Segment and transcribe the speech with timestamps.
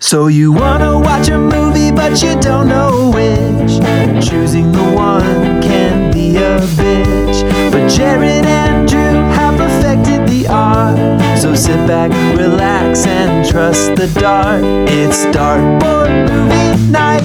[0.00, 3.80] So you wanna watch a movie, but you don't know which.
[4.24, 7.42] Choosing the one can be a bitch.
[7.72, 11.40] But Jared and Drew have perfected the art.
[11.40, 14.62] So sit back, relax, and trust the dart.
[14.88, 17.24] It's Dartboard Movie Night.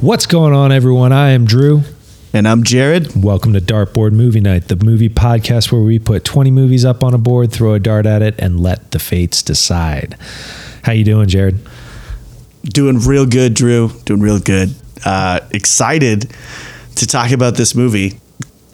[0.00, 1.12] What's going on, everyone?
[1.12, 1.82] I am Drew.
[2.32, 3.22] And I'm Jared.
[3.22, 7.12] Welcome to Dartboard Movie Night, the movie podcast where we put 20 movies up on
[7.12, 10.16] a board, throw a dart at it, and let the fates decide.
[10.82, 11.58] How you doing, Jared?
[12.64, 13.90] Doing real good, Drew.
[14.04, 14.74] Doing real good.
[15.04, 16.32] Uh, excited
[16.96, 18.20] to talk about this movie,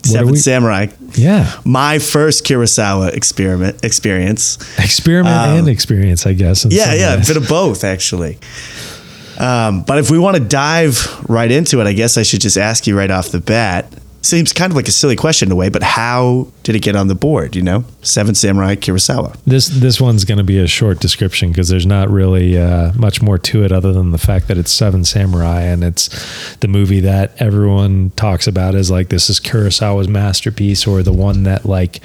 [0.03, 0.87] Seven Samurai.
[1.13, 1.51] Yeah.
[1.65, 4.57] My first Kurosawa experiment experience.
[4.79, 6.65] Experiment and experience, I guess.
[6.65, 8.37] Um, Yeah, yeah, a bit of both actually.
[9.39, 12.57] Um, but if we want to dive right into it, I guess I should just
[12.57, 13.91] ask you right off the bat.
[14.21, 16.95] Seems kind of like a silly question in a way, but how did it get
[16.95, 17.55] on the board?
[17.55, 19.37] You know, Seven Samurai Kurosawa.
[19.45, 23.21] This this one's going to be a short description because there's not really uh, much
[23.21, 26.99] more to it other than the fact that it's Seven Samurai and it's the movie
[26.99, 32.01] that everyone talks about as like this is Kurosawa's masterpiece or the one that like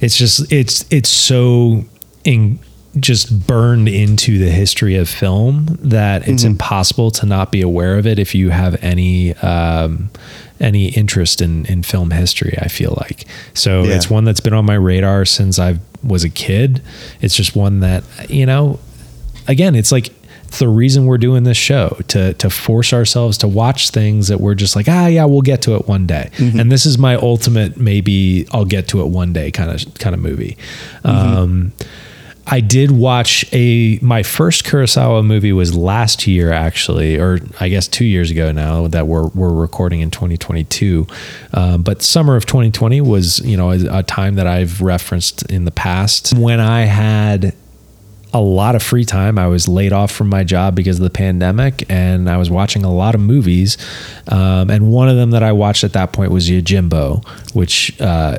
[0.00, 1.84] it's just it's it's so
[2.24, 2.58] in
[2.98, 8.06] just burned into the history of film that it's impossible to not be aware of
[8.06, 10.10] it if you have any um,
[10.60, 12.56] any interest in in film history.
[12.60, 13.94] I feel like so Yeah.
[13.96, 16.82] it's one that's been on my radar since I was a kid.
[17.20, 18.78] It's just one that you know,
[19.48, 20.08] again, it's like
[20.48, 24.40] it's the reason we're doing this show to to force ourselves to watch things that
[24.40, 27.14] we're just like ah yeah we'll get to it one day and this is my
[27.14, 30.56] ultimate maybe I'll get to it one day kind of kind of movie.
[31.04, 31.72] Um,
[32.50, 37.86] I did watch a my first Kurosawa movie was last year actually, or I guess
[37.86, 41.06] two years ago now that we're we're recording in 2022.
[41.54, 45.64] Um, but summer of 2020 was you know a, a time that I've referenced in
[45.64, 47.54] the past when I had
[48.32, 49.38] a lot of free time.
[49.38, 52.84] I was laid off from my job because of the pandemic, and I was watching
[52.84, 53.76] a lot of movies.
[54.28, 58.38] Um, and one of them that I watched at that point was Yojimbo, which uh,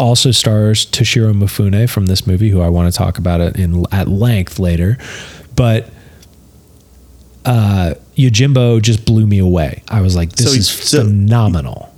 [0.00, 3.84] also stars Toshiro Mifune from this movie, who I want to talk about it in
[3.92, 4.96] at length later.
[5.54, 5.88] But
[7.44, 9.82] uh, Yojimbo just blew me away.
[9.88, 11.89] I was like, this So- is so- phenomenal.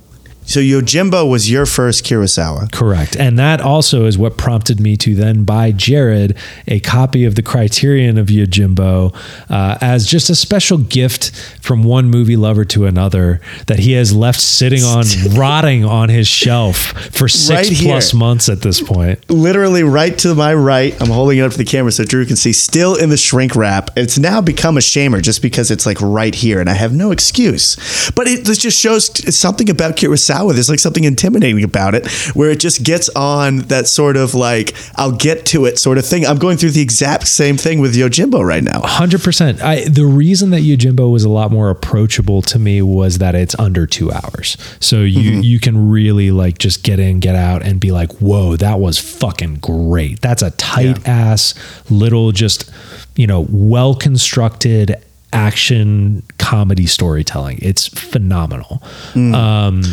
[0.45, 2.71] So Yojimbo was your first Kurosawa.
[2.71, 3.15] Correct.
[3.15, 6.37] And that also is what prompted me to then buy Jared
[6.67, 9.15] a copy of the Criterion of Yojimbo
[9.49, 11.31] uh, as just a special gift
[11.61, 15.05] from one movie lover to another that he has left sitting on,
[15.35, 16.77] rotting on his shelf
[17.11, 19.29] for six Right plus months at this point.
[19.29, 20.99] literally right to my right.
[21.01, 22.53] I'm holding it up to the camera so Drew can see.
[22.53, 23.91] Still in the shrink wrap.
[23.95, 27.11] It's now become a shamer just because it's like right here, and I have no
[27.11, 27.77] excuse.
[28.11, 29.05] But it this just shows
[29.35, 30.32] something about Kurosawa.
[30.41, 34.33] With there's like something intimidating about it, where it just gets on that sort of
[34.33, 36.25] like I'll get to it sort of thing.
[36.25, 38.81] I'm going through the exact same thing with Yojimbo right now.
[38.81, 39.61] Hundred percent.
[39.61, 43.57] I the reason that Yojimbo was a lot more approachable to me was that it's
[43.59, 47.79] under two hours, so you you can really like just get in, get out, and
[47.79, 51.53] be like, "Whoa, that was fucking great." That's a tight ass
[51.89, 52.71] little, just
[53.15, 54.95] you know, well constructed
[55.31, 57.59] action comedy storytelling.
[57.61, 58.81] It's phenomenal.
[59.15, 59.83] Um,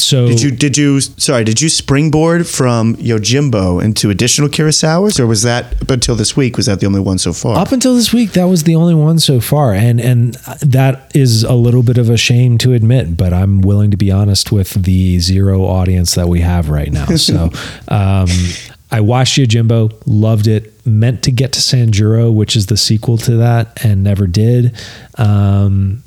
[0.00, 5.26] so Did you did you sorry did you springboard from Yojimbo into additional Kurosawas or
[5.26, 7.56] was that up until this week was that the only one so far?
[7.56, 11.42] Up until this week, that was the only one so far, and and that is
[11.44, 14.70] a little bit of a shame to admit, but I'm willing to be honest with
[14.84, 17.06] the zero audience that we have right now.
[17.18, 17.50] So,
[17.88, 18.28] um,
[18.90, 23.36] I watched Yojimbo, loved it, meant to get to Sanjuro, which is the sequel to
[23.36, 24.74] that, and never did.
[25.16, 26.02] Um,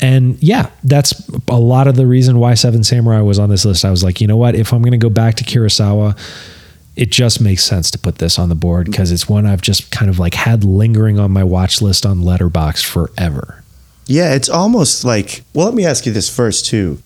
[0.00, 3.84] and yeah, that's a lot of the reason why Seven Samurai was on this list.
[3.84, 4.54] I was like, you know what?
[4.54, 6.18] If I'm going to go back to Kurosawa,
[6.96, 9.90] it just makes sense to put this on the board because it's one I've just
[9.90, 13.62] kind of like had lingering on my watch list on Letterboxd forever.
[14.06, 15.42] Yeah, it's almost like.
[15.54, 17.02] Well, let me ask you this first too.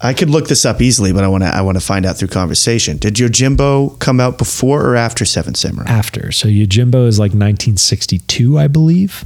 [0.00, 1.48] I could look this up easily, but I want to.
[1.48, 2.96] I want to find out through conversation.
[2.96, 5.88] Did Yojimbo come out before or after Seven Samurai?
[5.88, 9.24] After, so Yojimbo is like 1962, I believe.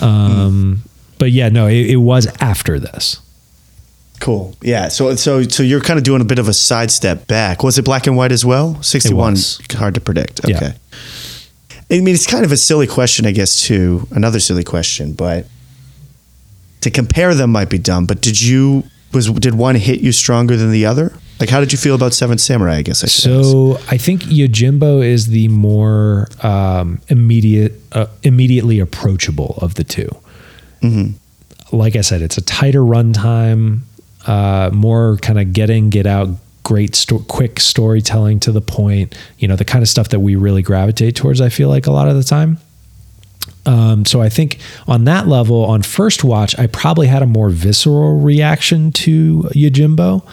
[0.00, 0.82] Um,
[1.20, 3.20] But yeah, no, it, it was after this.
[4.20, 4.56] Cool.
[4.62, 4.88] Yeah.
[4.88, 7.62] So so so you're kind of doing a bit of a sidestep back.
[7.62, 8.82] Was it black and white as well?
[8.82, 9.36] Sixty one.
[9.72, 10.40] Hard to predict.
[10.48, 10.56] Yeah.
[10.56, 10.74] Okay.
[11.92, 13.62] I mean, it's kind of a silly question, I guess.
[13.62, 15.46] Too another silly question, but
[16.80, 18.06] to compare them might be dumb.
[18.06, 21.12] But did you was did one hit you stronger than the other?
[21.40, 22.76] Like, how did you feel about Seven Samurai?
[22.76, 23.50] I guess I should ask.
[23.50, 29.84] So I think Yojimbo is the more um, immediate, uh, immediately approachable of the
[30.82, 31.14] 2
[31.72, 33.80] Like I said, it's a tighter runtime,
[34.26, 36.28] uh, more kind of get in, get out,
[36.62, 39.16] great, sto- quick storytelling to the point.
[39.38, 41.40] You know, the kind of stuff that we really gravitate towards.
[41.40, 42.58] I feel like a lot of the time.
[43.66, 47.50] Um, so I think on that level, on first watch, I probably had a more
[47.50, 50.24] visceral reaction to Yojimbo.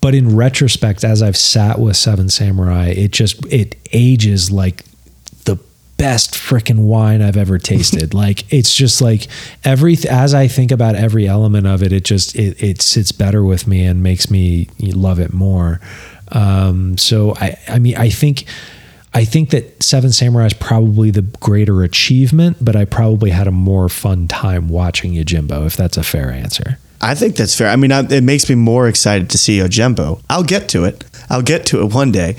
[0.00, 4.84] But in retrospect, as I've sat with Seven Samurai, it just it ages like
[5.98, 8.14] best freaking wine I've ever tasted.
[8.24, 9.26] like it's just like
[9.64, 13.44] every as I think about every element of it, it just it it sits better
[13.44, 15.80] with me and makes me love it more.
[16.32, 18.46] Um, so I I mean I think
[19.14, 23.50] I think that Seven Samurai is probably the greater achievement, but I probably had a
[23.50, 26.78] more fun time watching Yojimbo, if that's a fair answer.
[27.00, 27.68] I think that's fair.
[27.68, 30.20] I mean, I, it makes me more excited to see Yojimbo.
[30.28, 31.04] I'll get to it.
[31.30, 32.36] I'll get to it one day.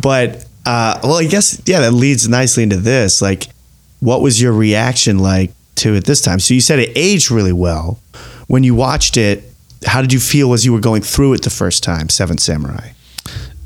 [0.00, 3.22] But, uh, well, I guess, yeah, that leads nicely into this.
[3.22, 3.48] Like,
[4.00, 6.40] what was your reaction like to it this time?
[6.40, 8.00] So you said it aged really well.
[8.46, 9.44] When you watched it,
[9.86, 12.90] how did you feel as you were going through it the first time, Seven Samurai?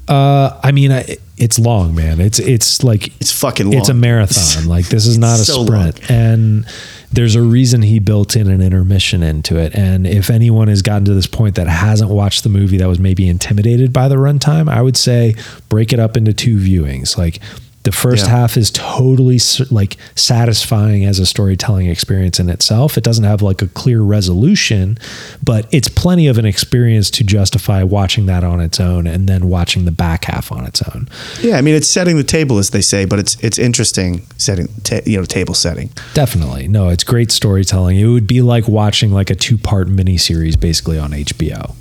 [0.07, 2.21] Uh, I mean, I, it's long, man.
[2.21, 3.75] It's it's like It's fucking long.
[3.81, 4.67] it's a marathon.
[4.69, 6.11] Like this is not a So sprint.
[6.11, 6.67] And
[7.13, 9.75] there's a reason he built in an intermission into it.
[9.75, 12.99] And if anyone has gotten to this point that hasn't watched the movie that was
[12.99, 15.35] maybe intimidated by the runtime, I would say
[15.69, 17.17] break it up into two viewings.
[17.17, 17.41] Like
[17.85, 18.31] the first Yeah.
[18.41, 19.39] half is totally
[19.71, 22.99] like satisfying as a storytelling experience in itself.
[22.99, 24.99] It doesn't have like a clear resolution,
[25.43, 29.49] but it's plenty of an experience to justify watching that on its own and then
[29.49, 31.09] watching the back half on its own.
[31.43, 34.69] Yeah, I mean, it's setting the table, as they say, but it's it's interesting setting,
[34.83, 35.91] ta- you know, table setting.
[36.15, 36.67] Definitely.
[36.69, 37.97] No, it's great storytelling.
[37.99, 41.75] It would be like watching like a two part miniseries basically on HBO,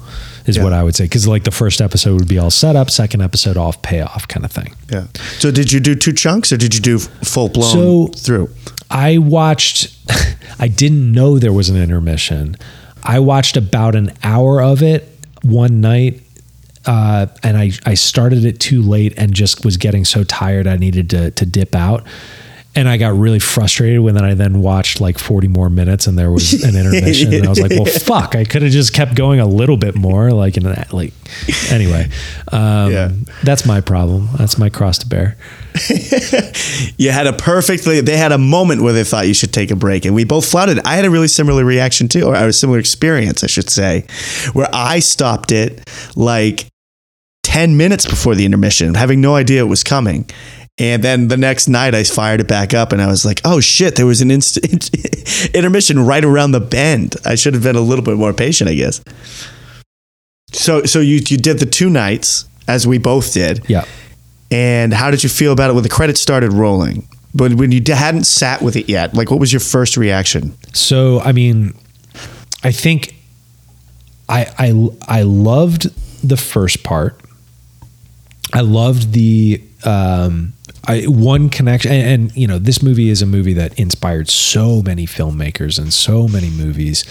[0.46, 0.64] is Yeah.
[0.64, 1.06] what I would say.
[1.06, 4.52] Because like the first episode would be all setup, second episode off payoff kind of
[4.52, 4.74] thing.
[4.92, 5.06] Yeah.
[5.40, 8.50] So did you do two chunks or did you do full blown So- through?
[8.92, 9.96] I watched,
[10.60, 12.56] I didn't know there was an intermission.
[13.04, 15.10] I watched about an hour of it
[15.42, 16.22] one night.
[16.86, 20.76] Uh, and I, I started it too late and just was getting so tired I
[20.76, 22.06] needed to, to dip out.
[22.76, 26.32] And I got really frustrated when I then watched like 40 more minutes and there
[26.32, 27.32] was an intermission.
[27.32, 29.94] and I was like, well, fuck, I could have just kept going a little bit
[29.94, 30.32] more.
[30.32, 31.14] Like, in that, like,
[31.70, 32.10] anyway,
[32.52, 33.12] um, Yeah.
[33.44, 34.28] that's my problem.
[34.40, 35.38] That's my cross to bear.
[36.98, 38.02] You had a perfectly.
[38.02, 40.46] They had a moment where they thought you should take a break, and we both
[40.50, 40.80] flouted.
[40.86, 44.06] I had a really similar reaction too, or a similar experience, I should say,
[44.54, 45.82] where I stopped it
[46.16, 46.68] like
[47.42, 50.30] ten minutes before the intermission, having no idea it was coming.
[50.80, 53.60] And then the next night, I fired it back up, and I was like, "Oh
[53.60, 53.96] shit!
[53.96, 54.58] There was an inst-
[55.56, 57.16] intermission right around the bend.
[57.26, 59.04] I should have been a little bit more patient, I guess."
[60.52, 63.70] So, so you you did the two nights as we both did.
[63.70, 63.86] Yeah.
[64.50, 67.08] And how did you feel about it when the credits started rolling?
[67.36, 70.56] But when you hadn't sat with it yet, like what was your first reaction?
[70.74, 71.74] So I mean,
[72.64, 73.16] I think
[74.30, 75.84] I I I loved
[76.28, 77.20] the first part.
[78.54, 80.54] I loved the um,
[80.86, 84.82] I one connection, and, and you know, this movie is a movie that inspired so
[84.82, 87.06] many filmmakers and so many movies.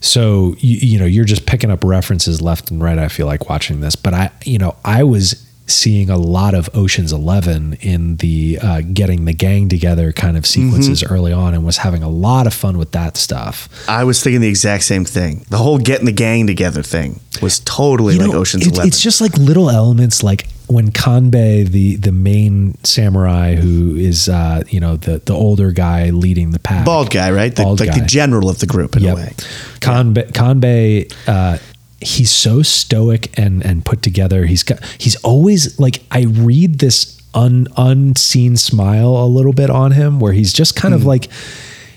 [0.00, 2.98] So you, you know, you're just picking up references left and right.
[2.98, 6.68] I feel like watching this, but I, you know, I was seeing a lot of
[6.74, 11.64] Ocean's Eleven in the uh, getting the gang together kind of sequences early on, and
[11.64, 13.68] was having a lot of fun with that stuff.
[13.88, 15.44] I was thinking the exact same thing.
[15.48, 18.88] The whole getting the gang together thing was totally You like know, Ocean's it's, Eleven.
[18.88, 24.62] It's just like little elements, like when Kanbei, the the main samurai, who is uh,
[24.68, 27.54] you know the the older guy leading the pack, bald guy, right?
[27.54, 28.00] The, Bald like guy.
[28.00, 29.32] the general of the group in a way.
[29.80, 31.58] Kanbei, Kanbei uh,
[32.00, 34.46] he's so stoic and and put together.
[34.46, 39.92] He's got he's always like I read this un, unseen smile a little bit on
[39.92, 41.28] him, where he's just kind of like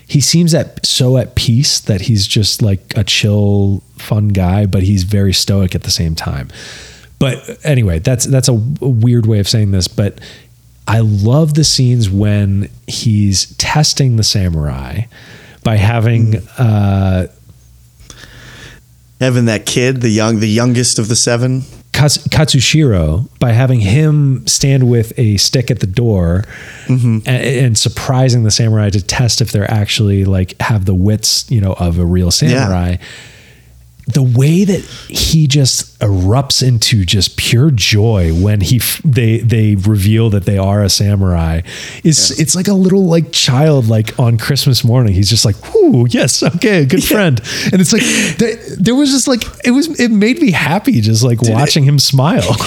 [0.06, 4.82] he seems at so at peace that he's just like a chill, fun guy, but
[4.82, 6.50] he's very stoic at the same time.
[7.18, 10.18] But anyway, that's that's a, weird way of saying this, but
[10.86, 15.02] I love the scenes when he's testing the samurai
[15.62, 17.28] by having uh,
[19.20, 21.62] Having that kid, the young, the youngest of the seven.
[21.92, 26.44] Katsushiro by having him stand with a stick at the door
[26.88, 31.60] and, and surprising the samurai to test if they're actually like have the wits, you
[31.60, 32.96] know, of a real samurai.
[34.06, 39.76] The way that he just erupts into just pure joy when he f- they they
[39.76, 41.62] reveal that they are a samurai
[42.02, 45.14] is it's like a little like child like on Christmas morning.
[45.14, 47.40] He's just like whoo yes okay good friend.
[47.72, 48.02] And it's like
[48.36, 51.98] there, there was just like it was it made me happy just like watching him
[51.98, 52.56] smile.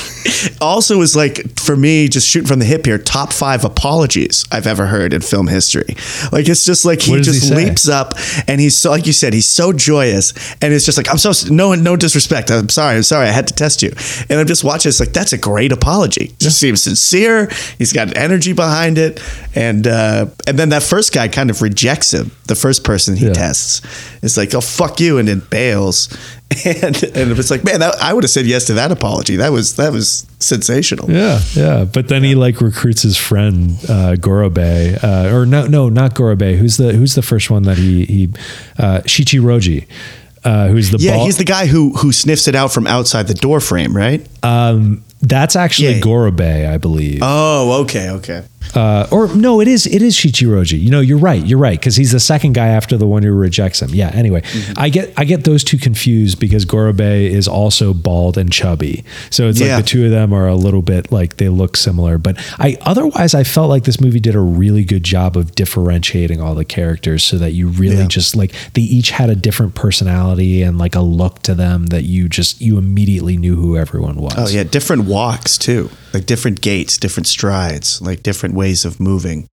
[0.62, 4.68] Also is like for me just shooting from the hip here top five apologies i've
[4.68, 5.96] ever heard in film history.
[6.32, 8.14] Like it's just like he does he just leaps up
[8.48, 11.27] and he's so like you said he's so joyous and it's just like i'm so
[11.50, 12.50] no no disrespect.
[12.52, 12.96] I'm sorry.
[12.98, 13.28] I'm sorry.
[13.28, 13.92] I had to test you.
[14.30, 14.90] And i'm just watching.
[14.90, 16.34] It's like that's a great apology.
[16.40, 17.50] Just seems sincere.
[17.78, 19.22] He's got energy behind it.
[19.56, 23.28] And uh and then that first guy kind of rejects him the first person he
[23.28, 23.34] Yeah.
[23.34, 23.82] tests.
[24.24, 26.10] Is like oh fuck you and then bails.
[26.66, 29.36] And and it's like man that, i would have said yes to that apology.
[29.36, 31.12] That was that was sensational.
[31.12, 31.84] Yeah, yeah.
[31.84, 36.58] But then he like recruits his friend uh, Gorobei, uh, or no, no, not Gorobei.
[36.58, 38.30] Who's the who's the first one that he he
[38.80, 39.88] uh, Shichiroji,
[40.48, 43.28] uh, who's the Yeah, ball- he's the guy who who sniffs it out from outside
[43.28, 44.26] the door frame, right?
[44.44, 46.02] um, that's actually Yeah.
[46.02, 47.20] Gorobei, I believe.
[47.24, 48.44] Oh, okay, okay.
[48.76, 50.80] Uh, or no, it is it is Shichiroji.
[50.80, 51.44] You know, you're right.
[51.46, 53.90] You're right because he's the second guy after the one who rejects him.
[53.94, 54.10] Yeah.
[54.14, 54.74] Anyway, Mm-hmm.
[54.78, 59.04] I get I get those two confused because Gorobei is also bald and chubby.
[59.30, 59.76] So it's Yeah.
[59.76, 62.18] like the two of them are a little bit like they look similar.
[62.18, 66.42] But I otherwise I felt like this movie did a really good job of differentiating
[66.42, 68.08] all the characters so that you really Yeah.
[68.08, 72.04] just like they each had a different personality and like a look to them that
[72.04, 74.34] you just you immediately knew who everyone was.
[74.38, 79.48] Oh yeah, different walks too, like different gaits, different strides, like different ways of moving.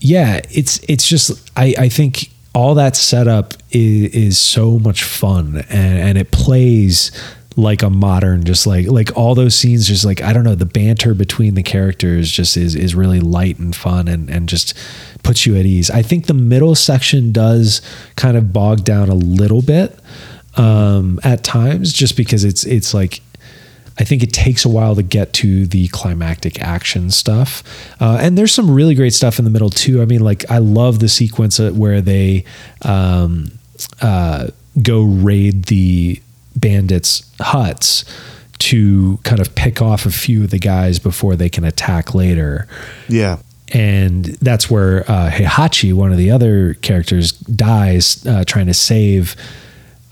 [0.00, 5.64] yeah it's it's just i i think all that setup is, is so much fun
[5.70, 7.12] and and it plays
[7.56, 10.66] like a modern just like like all those scenes just like i don't know the
[10.66, 14.74] banter between the characters just is is really light and fun and and just
[15.22, 17.80] puts you at ease i think the middle section does
[18.16, 19.98] kind of bog down a little bit
[20.56, 23.20] um at times just because it's it's like
[23.98, 27.62] I think it takes a while to get to the climactic action stuff.
[28.00, 30.00] Uh, and there's some really great stuff in the middle too.
[30.02, 32.44] I mean, like I love the sequence where they
[32.82, 33.52] um,
[34.00, 34.48] uh,
[34.80, 36.20] go raid the
[36.56, 38.04] bandits' huts
[38.58, 42.68] to kind of pick off a few of the guys before they can attack later
[43.08, 43.38] Yeah,
[43.72, 49.34] and that's where uh, Heihachi, one of the other characters, dies uh, trying to save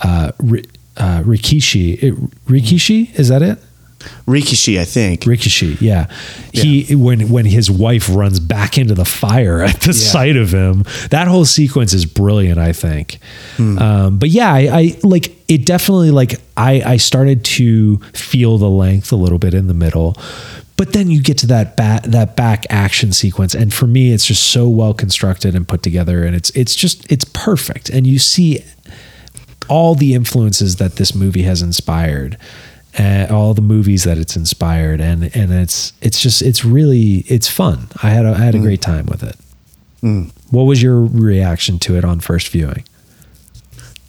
[0.01, 0.33] uh,
[0.97, 2.03] uh, Rikishi.
[2.03, 2.15] It,
[2.47, 3.59] Rikishi is that it?
[4.27, 5.23] Rikishi, I think.
[5.23, 6.07] Rikishi, yeah.
[6.53, 10.85] He when when his wife runs back into the fire at the sight of him,
[11.11, 12.59] that whole sequence is brilliant.
[12.59, 13.19] I think.
[13.79, 15.67] Um, but yeah, I, I like it.
[15.67, 20.17] Definitely, like I I started to feel the length a little bit in the middle.
[20.77, 24.25] But then you get to that back that back action sequence, and for me, it's
[24.25, 27.91] just so well constructed and put together, and it's it's just it's perfect.
[27.91, 28.65] And you see
[29.69, 32.39] all the influences that this movie has inspired
[32.99, 37.49] uh, all the movies that it's inspired and and it's it's just it's really it's
[37.49, 39.37] fun i had a, I had a great time with it
[40.51, 42.85] what was your reaction to it on first viewing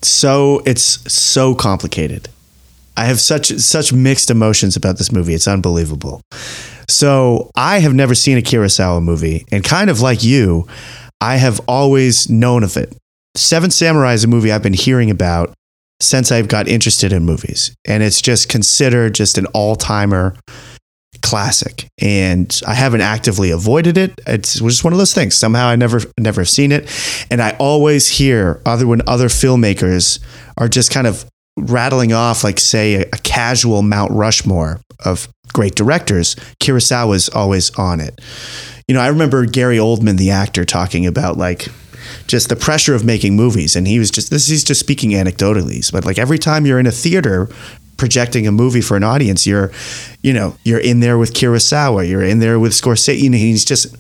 [0.02, 2.28] So it's so complicated.
[2.98, 5.34] I have such such mixed emotions about this movie.
[5.34, 6.22] It's unbelievable.
[6.88, 10.68] So I have never seen a Kurosawa movie, and kind of like you,
[11.22, 12.96] I have always known of it.
[13.36, 15.54] Seven Samurai is a movie I've been hearing about
[16.02, 20.36] since I've got interested in movies, and it's just considered just an all timer
[21.22, 21.88] classic.
[22.02, 24.20] And I haven't actively avoided it.
[24.26, 25.38] It's just one of those things.
[25.38, 26.90] Somehow I never never have seen it,
[27.30, 30.20] and I always hear other when other filmmakers
[30.58, 31.26] are just kind of
[31.58, 36.36] rattling off like say a, a casual Mount Rushmore of great directors.
[36.62, 38.20] Kurosawa's always on it.
[38.88, 41.68] You know, I remember Gary Oldman, the actor, talking about like
[42.28, 44.48] just the pressure of making movies, and he was just this.
[44.48, 47.50] He's just speaking anecdotally, but like every time you're in a theater
[47.98, 49.72] projecting a movie for an audience, you're,
[50.24, 53.30] you know, you're in there with Kurosawa, you're in there with Scorsese.
[53.30, 53.96] Know, he's just,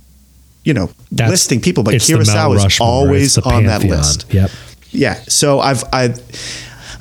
[0.64, 4.26] you know, That's- listing people, but Kurosawa is always on that list.
[4.34, 4.50] yep
[4.92, 5.16] Yeah.
[5.28, 6.16] So I've I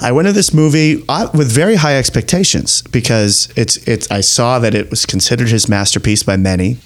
[0.00, 4.58] I went to this movie uh, with very high expectations because it's it's I saw
[4.58, 6.78] that it was considered his masterpiece by many,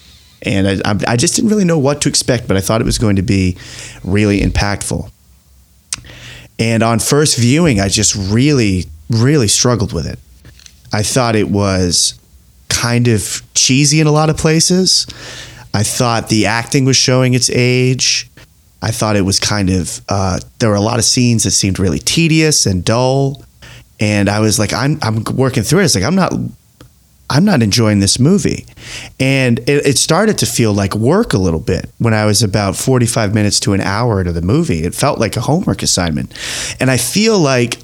[0.45, 2.99] and I I- just didn't really know what to expect, but I thought it was
[2.99, 3.57] going to be
[4.03, 5.11] really impactful.
[6.59, 10.19] And on first viewing, I just really really struggled with it.
[10.93, 12.15] I thought it was
[12.69, 15.07] kind of cheesy in a lot of places.
[15.73, 18.29] I thought the acting was showing its age.
[18.81, 21.79] I thought it was kind of uh, there were a lot of scenes that seemed
[21.79, 23.43] really tedious and dull,
[23.99, 25.85] and I was like, I'm I'm working through it.
[25.87, 26.33] It's like I'm not
[27.31, 28.67] I'm not enjoying this movie,
[29.19, 32.77] and it, it started to feel like work a little bit when I was about
[32.77, 34.85] 45 minutes to an hour into the movie.
[34.85, 36.33] It felt like a homework assignment,
[36.81, 37.79] and I feel like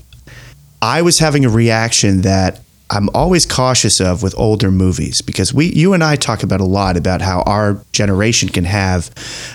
[0.82, 5.66] I was having a reaction that I'm always cautious of with older movies because we,
[5.66, 9.10] you and I talk about a lot about how our generation can have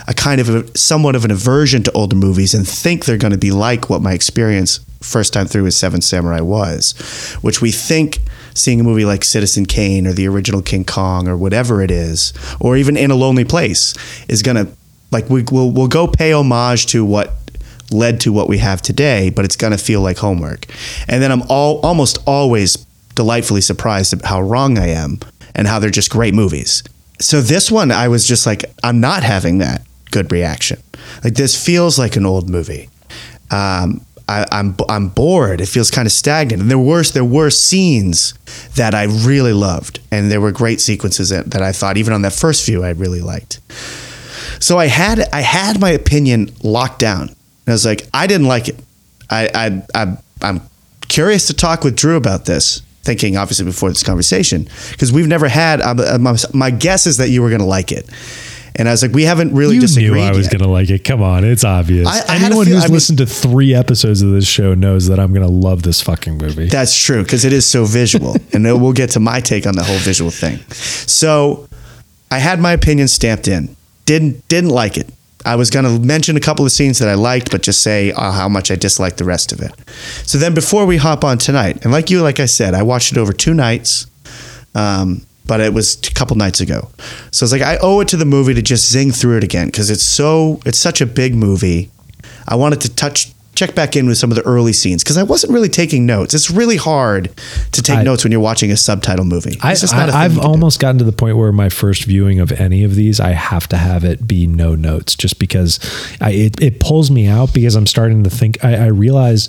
[0.08, 3.32] a kind of a, somewhat of an aversion to older movies and think they're going
[3.32, 6.94] to be like what my experience first time through with Seven Samurai was,
[7.42, 8.20] which we think
[8.56, 12.32] seeing a movie like Citizen Kane or the original King Kong or whatever it is,
[12.60, 13.94] or even In a Lonely Place,
[14.28, 14.68] is gonna
[15.10, 17.34] like we will we'll go pay homage to what
[17.90, 20.66] led to what we have today, but it's gonna feel like homework.
[21.08, 22.76] And then I'm all almost always
[23.14, 25.20] delightfully surprised at how wrong I am
[25.54, 26.82] and how they're just great movies.
[27.20, 30.82] So this one, I was just like, I'm not having that good reaction.
[31.24, 32.90] Like this feels like an old movie.
[33.50, 35.60] Um, I, I'm I'm bored.
[35.60, 36.60] It feels kind of stagnant.
[36.62, 38.34] And there were there were scenes
[38.74, 42.22] that I really loved, and there were great sequences that, that I thought even on
[42.22, 43.60] that first view I really liked.
[44.60, 47.28] So I had I had my opinion locked down.
[47.28, 48.76] And I was like, I didn't like it.
[49.30, 50.60] I I, I I'm
[51.08, 52.82] curious to talk with Drew about this.
[53.02, 55.80] Thinking obviously before this conversation because we've never had.
[55.80, 58.10] Uh, my, my guess is that you were going to like it,
[58.78, 60.12] and I was like, we haven't really you disagreed.
[60.12, 61.02] knew I was going to like it.
[61.04, 62.06] Come on, it's obvious.
[62.06, 65.08] I- I Anyone feel- who's I mean- listened to three episodes of this show knows
[65.08, 66.68] that I'm going to love this fucking movie.
[66.68, 69.82] That's true because it is so visual, and we'll get to my take on the
[69.84, 70.58] whole visual thing.
[70.70, 71.68] So,
[72.30, 73.76] I had my opinion stamped in.
[74.04, 75.08] Didn't didn't like it.
[75.44, 78.10] I was going to mention a couple of scenes that I liked, but just say
[78.12, 79.72] uh, how much I disliked the rest of it.
[80.26, 83.12] So then, before we hop on tonight, and like you, like I said, I watched
[83.12, 84.06] it over two nights.
[84.74, 86.88] Um, but it was a couple nights ago.
[87.30, 89.66] So it's like I owe it to the movie to just zing through it again
[89.66, 91.90] because it's so it's such a big movie.
[92.48, 95.22] I wanted to touch check back in with some of the early scenes because I
[95.22, 96.34] wasn't really taking notes.
[96.34, 97.30] It's really hard
[97.72, 99.56] to take I- notes when you're watching a subtitle movie.
[99.62, 100.46] I, It's just not a thing have can do.
[100.46, 103.66] almost gotten to the point where my first viewing of any of these, I have
[103.68, 105.80] to have it be no notes, just because
[106.20, 108.62] I, it it pulls me out because I'm starting to think.
[108.62, 109.48] I, I realize,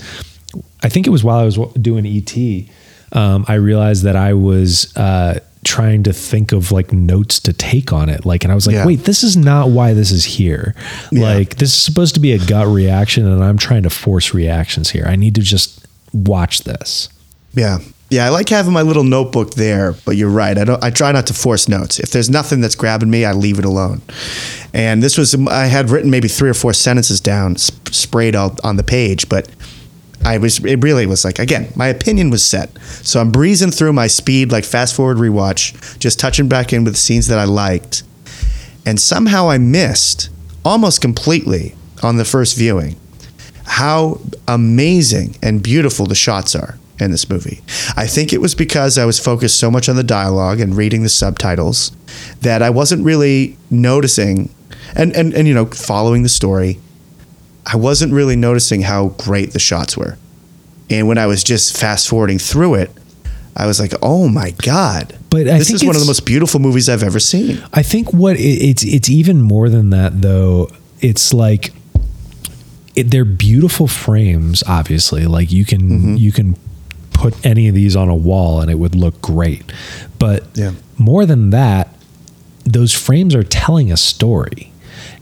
[0.82, 2.34] I think it was while I was doing ET,
[3.12, 4.96] um, I realized that I was.
[4.96, 8.66] Uh, trying to think of like notes to take on it like and i was
[8.68, 8.86] like Yeah.
[8.86, 10.74] wait this is not why this is here
[11.12, 11.24] Yeah.
[11.36, 14.90] like this is supposed to be a gut reaction and i'm trying to force reactions
[14.92, 17.10] here i need to just watch this
[17.54, 17.80] Yeah.
[18.10, 20.58] Yeah, I like having my little notebook there, but you're right.
[20.58, 22.00] I don't I try not to force notes.
[22.00, 24.02] If there's nothing that's grabbing me, I leave it alone.
[24.74, 28.62] And this was I had written maybe 3 or 4 sentences down sp- sprayed out
[28.64, 29.50] on the page, but
[30.26, 32.70] I was it really was like again, my opinion was set.
[32.82, 36.98] So I'm breezing through my speed like fast forward rewatch, just touching back in with
[36.98, 38.04] scenes that I liked.
[38.86, 40.30] And somehow I missed
[40.64, 42.96] almost completely on the first viewing
[43.68, 47.62] how amazing and beautiful the shots are in this movie.
[47.96, 51.04] I think it was because I was focused so much on the dialogue and reading
[51.04, 51.92] the subtitles
[52.42, 54.50] that I wasn't really noticing
[54.96, 56.80] and and, and you know following the story
[57.72, 60.18] I wasn't really noticing how great the shots were.
[60.90, 62.92] And when I was just fast forwarding through it,
[63.56, 66.26] I was like, "Oh my god." But I this think is one of the most
[66.26, 67.62] beautiful movies I've ever seen.
[67.74, 70.70] I think what it, it's it's even more than that though.
[71.02, 71.74] It's like
[72.96, 74.64] it, they're beautiful frames.
[74.68, 76.16] Obviously, like you can Mm-hmm.
[76.16, 76.56] you can
[77.14, 79.64] put any of these on a wall and it would look great.
[80.20, 80.72] But Yeah.
[80.98, 81.94] more than that,
[82.64, 84.72] those frames are telling a story,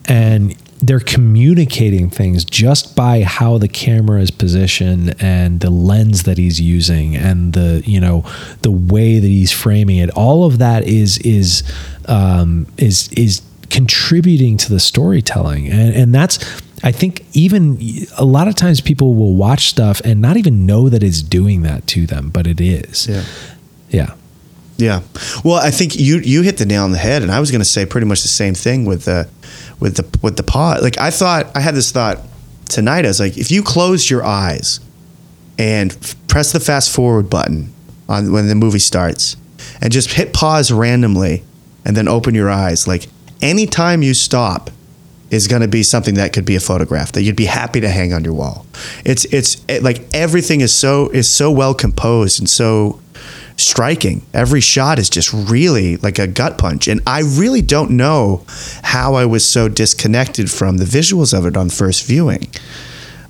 [0.05, 0.55] and
[0.87, 6.59] they're communicating things just by how the camera is positioned and the lens that he's
[6.61, 8.23] using and the you know
[8.61, 11.63] the way that he's framing it all of that is is
[12.07, 16.39] um, is is contributing to the storytelling and and that's
[16.83, 17.79] I think even
[18.17, 21.63] a lot of times people will watch stuff and not even know that it's doing
[21.63, 23.23] that to them but it is Yeah.
[23.89, 24.13] yeah
[24.77, 25.01] Yeah.
[25.43, 27.61] Well, I think you you hit the nail on the head, and I was going
[27.61, 29.27] to say pretty much the same thing with the
[29.79, 30.81] with the with the pod.
[30.81, 32.19] Like I thought, I had this thought
[32.69, 33.05] tonight.
[33.05, 34.79] I was like, if you closed your eyes
[35.57, 37.73] and f- press the fast forward button
[38.07, 39.38] on when the movie starts,
[39.81, 41.43] and just hit pause randomly,
[41.85, 43.07] and then open your eyes, like
[43.41, 44.69] anytime you stop
[45.31, 47.89] is going to be something that could be a photograph that you'd be happy to
[47.89, 48.65] hang on your wall.
[49.03, 52.99] It's it's it, like everything is so is so well composed and so
[53.57, 54.21] striking.
[54.33, 56.87] Every shot is just really like a gut punch.
[56.87, 58.45] And I really don't know
[58.83, 62.47] how I was so disconnected from the visuals of it on first viewing.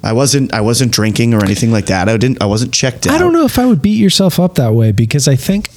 [0.04, 2.08] I wasn't I wasn't drinking or anything like that.
[2.08, 3.16] I didn't I wasn't checked out.
[3.16, 5.70] I don't know if I would beat yourself up that way because I think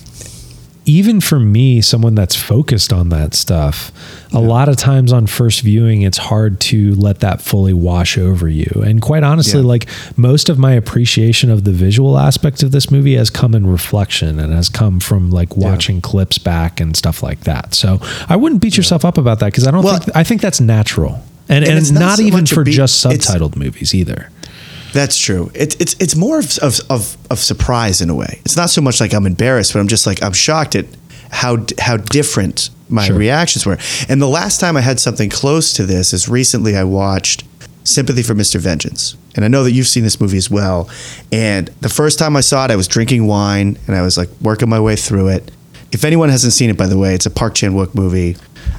[0.89, 3.93] even for me, someone that's focused on that stuff,
[4.33, 8.49] a lot of times on first viewing, it's hard to let that fully wash over
[8.49, 8.71] you.
[8.87, 9.67] And quite honestly, Yeah.
[9.67, 13.67] like most of my appreciation of the visual aspect of this movie has come in
[13.67, 17.75] reflection and has come from like watching clips back and stuff like that.
[17.75, 20.41] So I wouldn't beat yourself up about that because I don't Well- think I think
[20.41, 21.23] that's natural.
[21.51, 24.29] And, And and, it's not, not so even for beat- just subtitled movies either.
[24.93, 25.51] That's true.
[25.55, 28.41] It's it's it's more of, of of of surprise in a way.
[28.45, 30.87] It's not so much like I'm embarrassed, but I'm just like I'm shocked at
[31.31, 33.17] how how different my Sure.
[33.17, 33.79] reactions were.
[34.09, 37.45] And the last time I had something close to this is recently I watched
[37.85, 38.59] Sympathy for Mr.
[38.59, 39.15] Vengeance.
[39.37, 40.89] And I know that you've seen this movie as well.
[41.31, 44.31] And the first time I saw it, I was drinking wine and I was like
[44.41, 45.51] working my way through it.
[45.93, 48.37] If anyone hasn't seen it, by the way, it's a Park Chan Wook movie.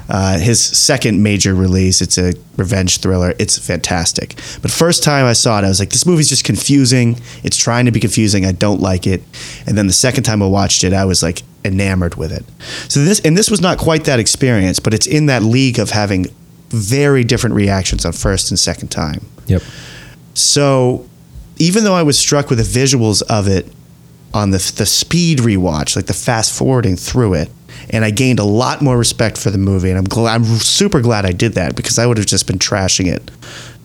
[0.08, 2.00] Uh, his second major release.
[2.00, 3.32] It's a revenge thriller.
[3.38, 4.34] It's fantastic.
[4.60, 7.20] But first time I saw it, I was like, this movie's just confusing.
[7.44, 8.44] It's trying to be confusing.
[8.44, 9.22] I don't like it.
[9.66, 12.44] And then the second time I watched it, I was like enamored with it.
[12.90, 15.90] So this and this was not quite that experience, but it's in that league of
[15.90, 16.26] having
[16.70, 19.26] very different reactions on first and second time.
[19.46, 19.62] Yep.
[20.34, 21.08] So
[21.58, 23.66] even though I was struck with the visuals of it
[24.32, 27.50] on the the speed rewatch, like the fast forwarding through it,
[27.88, 31.00] and I gained a lot more respect for the movie, and I'm glad I'm super
[31.00, 33.30] glad I did that because I would have just been trashing it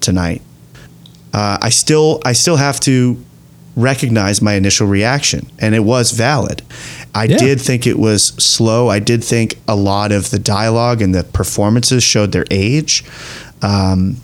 [0.01, 0.41] tonight.
[1.33, 3.17] Uh, I still I still have to
[3.75, 6.61] recognize my initial reaction, and it was valid.
[7.13, 7.37] I Yeah.
[7.37, 8.89] did think it was slow.
[8.89, 13.03] I did think a lot of the dialogue and the performances showed their age.
[13.61, 14.17] Um,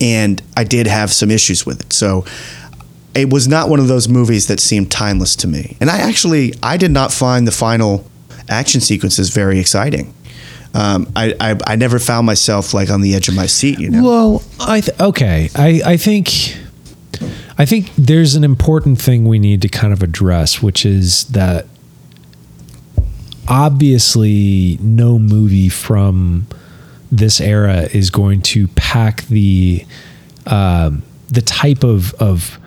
[0.00, 1.92] and I did have some issues with it.
[1.94, 2.24] So
[3.14, 5.76] it was not one of those movies that seemed timeless to me.
[5.80, 8.04] And I actually I did not find the final
[8.48, 10.14] action sequences very exciting.
[10.74, 13.78] Um, I, I I never found myself like on the edge of my seat.
[13.78, 14.04] You know.
[14.04, 15.50] Well, I th- okay.
[15.54, 16.56] I I think
[17.56, 21.66] I think there's an important thing we need to kind of address, which is that
[23.48, 26.46] obviously no movie from
[27.10, 29.84] this era is going to pack the
[30.46, 32.58] um, the type of of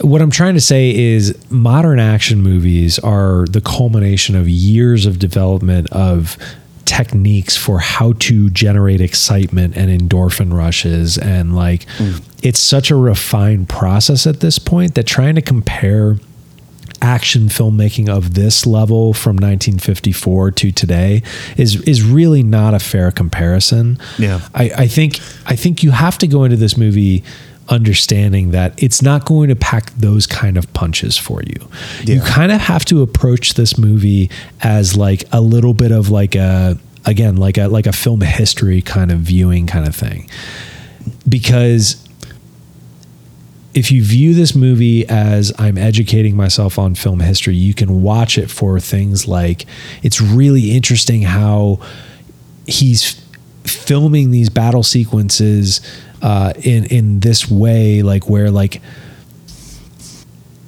[0.00, 5.18] what I'm trying to say is modern action movies are the culmination of years of
[5.18, 6.36] development of
[6.84, 12.20] techniques for how to generate excitement and endorphin rushes and like mm.
[12.42, 16.16] it's such a refined process at this point that trying to compare
[17.02, 21.22] action filmmaking of this level from 1954 to today
[21.56, 23.98] is is really not a fair comparison.
[24.18, 24.40] Yeah.
[24.54, 27.24] I, I think I think you have to go into this movie
[27.70, 31.68] understanding that it's not going to pack those kind of punches for you.
[32.04, 34.30] You kind of have to approach this movie
[34.62, 38.82] as like a little bit of like a again like a like a film history
[38.82, 40.28] kind of viewing kind of thing.
[41.28, 42.06] Because
[43.72, 48.36] if you view this movie as I'm educating myself on film history, you can watch
[48.36, 49.64] it for things like
[50.02, 51.78] it's really interesting how
[52.66, 53.19] he's
[53.76, 55.80] filming these battle sequences
[56.22, 58.80] uh, in in this way, like where like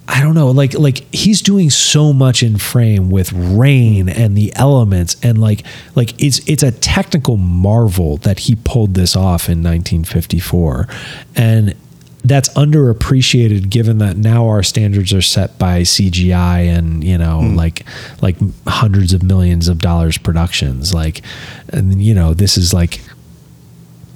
[0.08, 4.54] I don't know, like like he's doing so much in frame with rain and the
[4.56, 9.62] elements and like like it's it's a technical marvel that he pulled this off in
[9.62, 10.86] 1954
[11.34, 11.74] and
[12.24, 17.56] that's underappreciated given that now our standards are set by CGI and you know hmm.
[17.56, 17.84] like
[18.20, 21.22] like hundreds of millions of dollars productions like
[21.68, 23.00] and you know this is like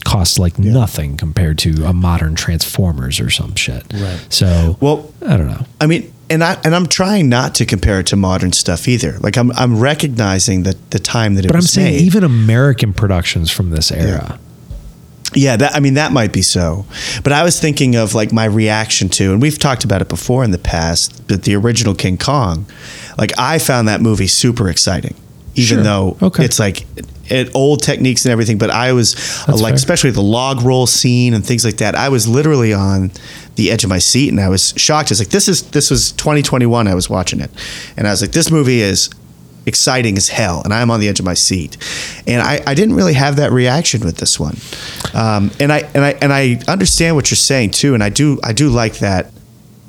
[0.07, 3.85] costs like nothing compared to a modern Transformers or some shit.
[3.93, 4.25] Right.
[4.31, 5.67] So Well, I don't know.
[5.81, 9.19] I mean, and I and I'm trying not to compare it to modern stuff either.
[9.19, 12.03] Like I'm I'm recognizing that the time that it But I'm saying made.
[12.03, 14.27] even American productions from this era.
[14.31, 14.39] Yeah,
[15.35, 16.87] that I mean that might be so.
[17.23, 20.45] But I was thinking of like my reaction to and we've talked about it before
[20.45, 22.67] in the past, but the original King Kong.
[23.19, 25.15] Like I found that movie super exciting.
[25.55, 25.83] Even Sure.
[25.85, 26.45] though Okay.
[26.45, 26.85] it's like
[27.29, 29.15] it, old techniques and everything, but I was
[29.47, 29.75] That's like fair.
[29.75, 31.95] especially the log roll scene and things like that.
[31.95, 33.11] I was literally on
[33.57, 35.11] the edge of my seat and I was shocked.
[35.11, 37.51] I was like this is this was 2021 I was watching it.
[37.97, 39.09] And I was like this movie is
[39.67, 41.77] exciting as hell and i'm on the edge of my seat.
[42.27, 44.57] And i, I didn't really have that reaction with this one.
[45.15, 48.39] Um, and i and i and i understand what you're saying too and i do
[48.45, 49.33] i do like that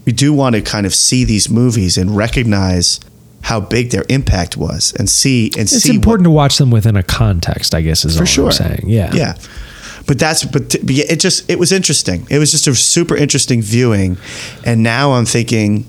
[0.06, 3.02] we do want to kind of see these movies and recognize
[3.42, 6.96] how big their impact was and see and It's see important to watch them within
[6.96, 8.84] a context, I guess is for sure I'm saying.
[8.88, 9.14] Yeah.
[9.14, 9.38] yeah.
[10.06, 12.26] But that's but it just it was interesting.
[12.30, 14.18] It was just a super interesting viewing.
[14.66, 15.88] And now i'm thinking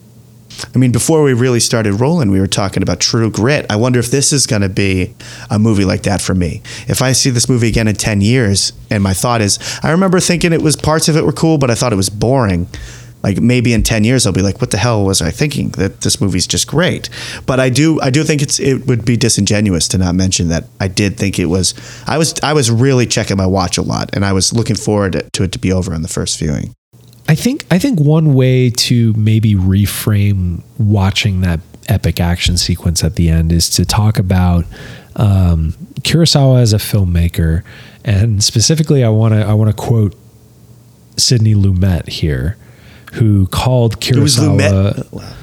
[0.74, 3.66] I mean, before we really started rolling, we were talking about True Grit.
[3.70, 5.14] I wonder if this is going to be
[5.50, 6.62] a movie like that for me.
[6.88, 10.20] If I see this movie again in 10 years, and my thought is, I remember
[10.20, 12.68] thinking it was parts of it were cool, but I thought it was boring.
[13.22, 15.70] Like maybe in 10 years, I'll be like, what the hell was I thinking?
[15.70, 17.10] That this movie's just great.
[17.46, 20.64] But I do, I do think it's, it would be disingenuous to not mention that
[20.80, 21.74] I did think it was,
[22.06, 25.12] I was, I was really checking my watch a lot, and I was looking forward
[25.32, 26.74] to it to be over on the first viewing.
[27.28, 33.16] I think I think one way to maybe reframe watching that epic action sequence at
[33.16, 34.64] the end is to talk about
[35.16, 37.64] um, Kurosawa as a filmmaker,
[38.04, 40.14] and specifically, I want to I want to quote
[41.16, 42.56] Sidney Lumet here,
[43.14, 44.16] who called Kurosawa.
[44.16, 45.34] It was Lumet.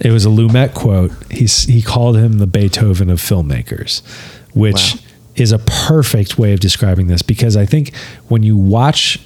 [0.00, 1.12] It was a Lumet quote.
[1.30, 4.02] He's he called him the Beethoven of filmmakers,
[4.54, 5.00] which Wow.
[5.36, 7.94] is a perfect way of describing this because I think
[8.28, 9.20] when you watch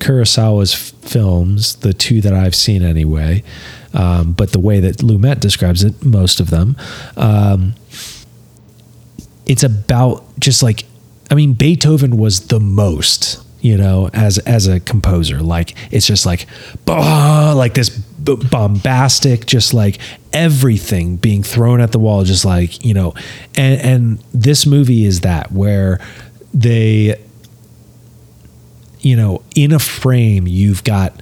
[0.00, 3.42] Kurosawa's films, the two that I've seen anyway,
[3.94, 6.76] um, but the way that Lumet describes it, most of them,
[7.16, 7.74] um,
[9.46, 10.84] it's about just like,
[11.30, 15.40] I mean, Beethoven was the most, you know, as as a composer.
[15.40, 16.46] Like it's just like,
[16.84, 19.98] bah, like this bombastic, just like
[20.32, 23.14] everything being thrown at the wall, just like you know,
[23.56, 26.00] and and this movie is that where
[26.54, 27.20] they
[29.00, 31.20] you know, in a frame, you've got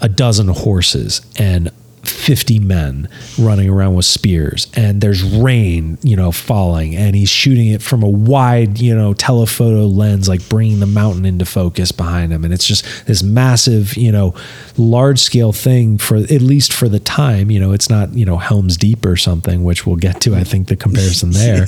[0.00, 1.70] a dozen horses and
[2.02, 7.68] 50 men running around with spears and there's rain you know falling and he's shooting
[7.68, 12.32] it from a wide you know telephoto lens like bringing the mountain into focus behind
[12.32, 12.44] him.
[12.44, 14.34] And it's just this massive you know
[14.78, 18.38] large scale thing for at least for the time you know it's not you know
[18.38, 21.66] helms deep or something which we'll get to i think the comparison there.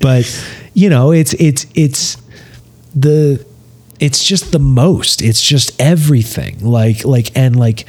[0.00, 0.26] But
[0.74, 2.18] you know it's it's it's
[2.94, 3.44] the
[4.00, 5.22] it's just the most.
[5.22, 6.58] It's just everything.
[6.60, 7.84] Like like and like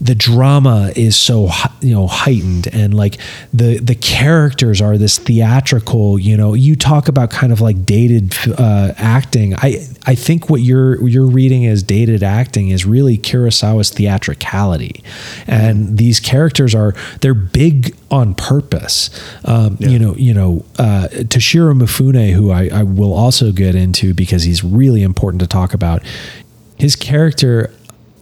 [0.00, 1.48] the drama is so
[1.80, 3.18] you know heightened and like
[3.52, 8.34] the the characters are this theatrical you know you talk about kind of like dated
[8.58, 9.54] uh, acting.
[9.56, 15.02] I i think what you're you're reading as dated acting is really kurosawa's theatricality.
[15.46, 19.10] And these characters are they're big on purpose.
[19.44, 24.14] Um, you know you know uh, toshiro mifune who I, I will also get into
[24.14, 26.02] because he's really important to talk about
[26.76, 27.72] his character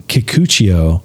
[0.09, 1.03] kikuchiyo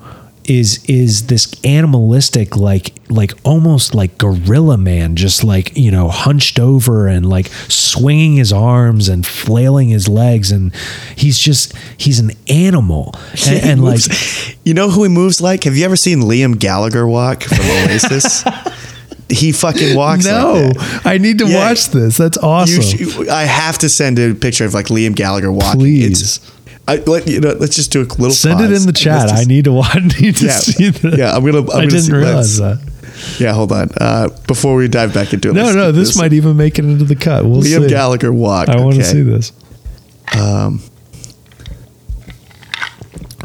[0.48, 6.58] is is this animalistic like like almost like gorilla man just like you know hunched
[6.60, 10.74] over and like swinging his arms and flailing his legs and
[11.16, 13.14] he's just he's an animal
[13.48, 14.00] and, and like
[14.64, 15.64] you know who he moves like?
[15.66, 18.44] Have you ever seen Liam Gallagher walk from Oasis?
[19.30, 20.26] he fucking walks.
[20.26, 21.02] no like that.
[21.06, 21.68] i need to Yeah.
[21.70, 25.80] watch this that's awesome I have to send a picture of like Liam Gallagher walking.
[25.82, 26.22] Please.
[26.22, 26.57] It's,
[26.88, 28.30] I, let, you know, let's just do a little.
[28.32, 31.18] send it in the chat Let's i need to watch need to Yeah, see this
[31.18, 31.36] yeah.
[31.36, 31.60] I'm gonna.
[31.60, 32.80] I'm I gonna didn't see, realize that.
[33.40, 33.90] Yeah, hold on.
[34.00, 36.86] Uh, before we dive back into it, No, no, get this might even make it
[36.86, 37.46] into the cut.
[37.46, 37.90] We'll Liam see.
[37.90, 38.70] Gallagher walk.
[38.70, 39.52] I want to see this.
[40.38, 40.82] Um,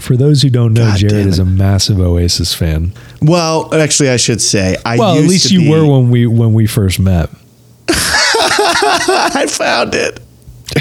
[0.01, 2.93] For those who don't know, God Jared is a massive Oasis fan.
[3.21, 4.99] well, actually, I should say I.
[4.99, 7.31] Well, at least to you be- were when we when we first met.
[7.89, 10.21] I found it.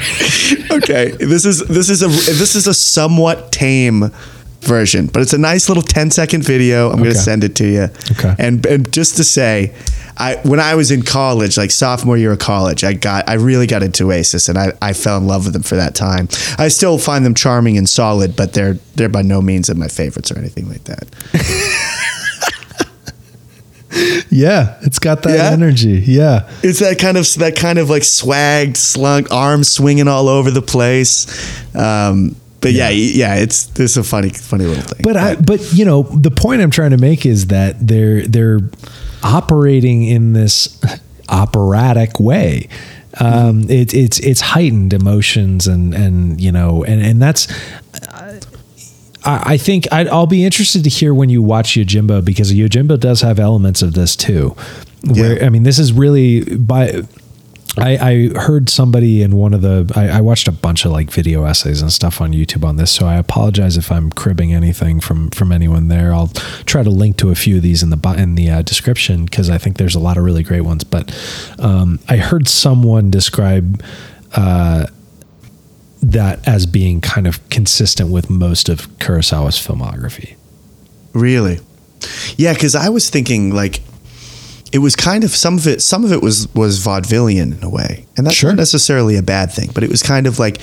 [0.71, 4.11] okay, this is this is a this is a somewhat tame
[4.61, 6.89] version, but it's a nice little 10 second video.
[6.89, 7.87] I'm going to send it to you.
[8.11, 8.35] Okay.
[8.39, 9.73] And and just to say,
[10.17, 13.67] I when I was in college, like sophomore year of college, I got I really
[13.67, 16.27] got into Oasis and I, I fell in love with them for that time.
[16.57, 19.87] I still find them charming and solid, but they're they're by no means of my
[19.87, 21.07] favorites or anything like that.
[24.29, 25.51] Yeah, it's got that Yeah?
[25.51, 26.03] energy.
[26.05, 26.49] Yeah.
[26.63, 30.61] It's that kind of that kind of like swagged, slunk, arms swinging all over the
[30.61, 31.27] place.
[31.75, 34.99] Um, but yeah, yeah, it's this is a funny, funny little thing.
[35.03, 38.59] But I but you know, the point I'm trying to make is that they're they're
[39.23, 40.79] operating in this
[41.29, 42.67] operatic way.
[43.19, 47.47] Um, it, it's it's heightened emotions and and you know and and that's
[49.23, 52.99] I, I think I'd, I'll be interested to hear when you watch Yojimbo because Yojimbo
[52.99, 54.55] does have elements of this too.
[55.03, 55.45] Where Yeah.
[55.45, 57.03] I mean, this is really by.
[57.77, 57.97] I,
[58.35, 59.89] I heard somebody in one of the.
[59.95, 62.91] I, I watched a bunch of like video essays and stuff on YouTube on this,
[62.91, 66.13] so I apologize if I'm cribbing anything from from anyone there.
[66.13, 66.27] I'll
[66.65, 69.49] try to link to a few of these in the in the uh, description because
[69.49, 70.83] I think there's a lot of really great ones.
[70.83, 71.17] But
[71.59, 73.81] um, I heard someone describe
[74.35, 74.87] uh,
[76.01, 80.35] that as being kind of consistent with most of Kurosawa's filmography.
[81.13, 81.59] really,
[82.37, 83.81] yeah, because I was thinking like
[84.71, 85.81] it was kind of some of it.
[85.81, 88.51] Some of it was was vaudevillian in a way, and that's Sure.
[88.51, 89.69] not necessarily a bad thing.
[89.73, 90.61] But it was kind of like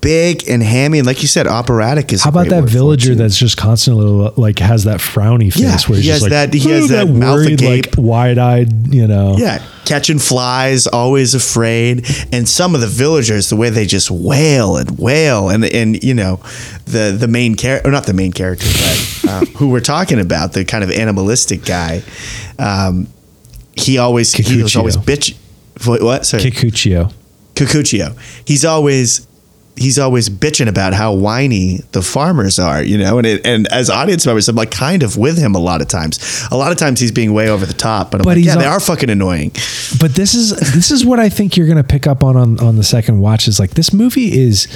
[0.00, 2.22] big and hammy, and like you said, operatic is.
[2.24, 6.04] How about that villager that's just constantly like has that frowny face Yeah, where he's
[6.06, 9.36] he has like that- he has that mouth worried, like wide-eyed, you know.
[9.38, 14.76] Yeah, catching flies, always afraid, and some of the villagers, the way they just wail
[14.76, 16.40] and wail, and and you know,
[16.86, 20.52] the the main character, or not the main character, but uh, who we're talking about,
[20.52, 22.02] the kind of animalistic guy,
[22.58, 23.06] um,
[23.76, 24.76] he always he was Kikuchiyo.
[24.78, 25.34] always bitch.
[25.86, 26.26] What?
[26.26, 27.12] Sorry, Kikuchiyo.
[27.54, 28.16] Kikuchiyo.
[28.46, 29.26] He's always
[29.74, 33.18] he's always bitching about how whiny the farmers are, you know.
[33.18, 35.88] And it, and as audience members, I'm like kind of with him a lot of
[35.88, 36.46] times.
[36.50, 38.56] A lot of times he's being way over the top, but I'm But like, yeah,
[38.56, 39.50] they are fucking annoying.
[39.98, 42.60] But this is this is what I think you're going to pick up on, on
[42.60, 44.68] on the second watch is like this movie is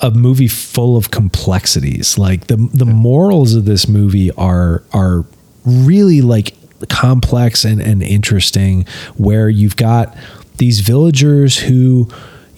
[0.00, 2.16] a movie full of complexities.
[2.16, 5.24] Like the the morals of this movie are are
[5.64, 6.54] really like
[6.88, 10.16] complex and and interesting where you've got
[10.58, 12.08] these villagers who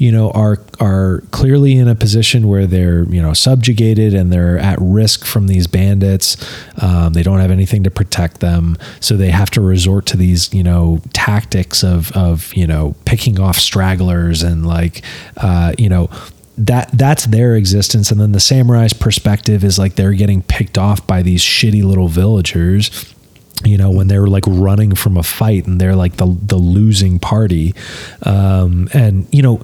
[0.02, 4.58] you know, are are clearly in a position where they're you know subjugated and they're
[4.58, 6.36] at risk from these bandits.
[6.82, 10.52] Um, they don't have anything to protect them, so they have to resort to these
[10.52, 15.02] you know tactics of of you know picking off stragglers and like
[15.36, 16.10] uh, you know
[16.58, 18.10] that that's their existence.
[18.10, 22.08] And then the samurai's perspective is like they're getting picked off by these shitty little
[22.08, 23.14] villagers
[23.64, 27.18] you know when they're like running from a fight and they're like the the losing
[27.18, 27.74] party
[28.22, 29.62] um and you know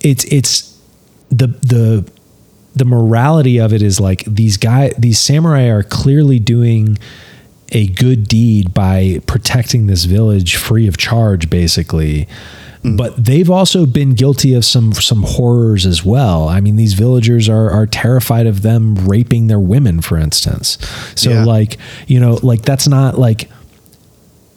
[0.00, 0.80] it's it's
[1.30, 2.10] the the
[2.74, 6.96] the morality of it is like these guy these samurai are clearly doing
[7.72, 12.28] a good deed by protecting this village free of charge basically
[12.84, 12.96] Mm.
[12.96, 16.48] but they've also been guilty of some some horrors as well.
[16.48, 20.78] I mean, these villagers are are terrified of them raping their women, for instance.
[21.16, 21.44] So, Yeah.
[21.44, 23.50] like, you know, like that's not like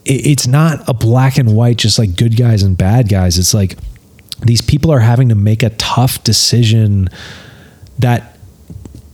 [0.05, 3.37] it- it's not a black and white, just like good guys and bad guys.
[3.37, 3.77] It's like
[4.45, 7.09] these people are having to make a tough decision
[7.99, 8.30] that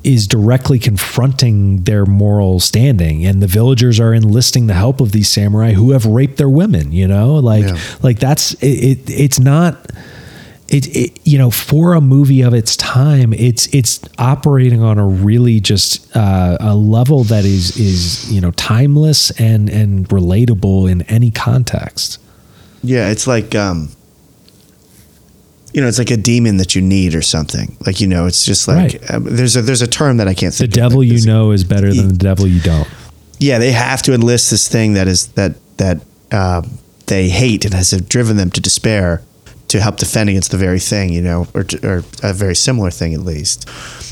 [0.08, 3.26] is directly confronting their moral standing.
[3.26, 6.92] And the villagers are enlisting the help of these samurai who have raped their women
[6.92, 7.36] you know?
[7.36, 7.78] Like Yeah.
[8.02, 9.92] like that's it, it it's not
[10.70, 15.08] it, it you know for a movie of its time it's it's operating on a
[15.08, 21.02] really just uh, a level that is is you know timeless and and relatable in
[21.04, 22.20] any context.
[22.84, 23.90] Yeah, it's like um
[25.74, 27.76] you know, it's like a demon that you need or something.
[27.86, 29.12] Like you know, it's just like Right.
[29.12, 31.26] um, there's a there's a term that I can't think of, The devil like you
[31.26, 32.88] know is better than the devil you don't
[33.40, 36.02] Yeah, they have to enlist this thing that is that that
[36.32, 36.62] uh,
[37.08, 39.22] they hate and has driven them to despair
[39.68, 43.14] to help defend against the very thing, you know, or, or a very similar thing
[43.14, 43.68] at least.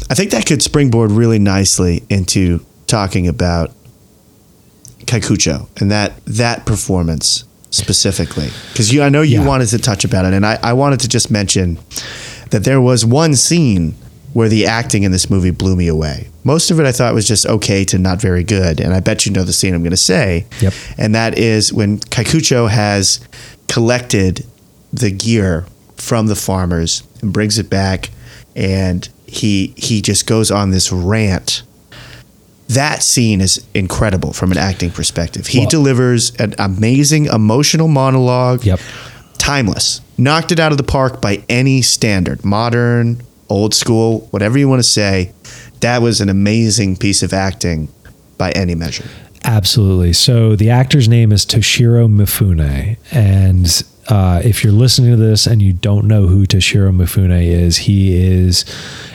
[0.10, 3.72] I think that could springboard really nicely into talking about
[5.06, 7.44] Kikuchiyo and that that performance
[7.76, 9.46] specifically because you I know you Yeah.
[9.48, 11.78] wanted to touch about it and I, I wanted to just mention
[12.52, 13.96] that there was one scene
[14.34, 16.28] where the acting in this movie blew me away.
[16.44, 19.26] Most of it I thought was just okay to not very good, and I bet
[19.26, 20.46] you know the scene I'm going to say.
[20.62, 20.74] Yep.
[20.98, 23.20] And that is when Kikuchiyo has
[23.70, 24.46] collected
[24.94, 28.10] the gear from the farmers and brings it back,
[28.56, 31.64] and he he just goes on this rant.
[32.70, 35.48] That scene is incredible from an acting perspective.
[35.48, 38.80] He Well- delivers an amazing emotional monologue yep
[39.38, 40.02] timeless.
[40.18, 44.80] Knocked it out of the park by any standard, modern, old school, whatever you want
[44.80, 45.32] to say.
[45.82, 47.90] That was an amazing piece of acting
[48.38, 49.06] by any measure.
[49.44, 50.14] Absolutely.
[50.14, 55.62] So the actor's name is Toshiro Mifune, and uh, if you're listening to this and
[55.62, 58.66] you don't know who Toshiro Mifune is, he is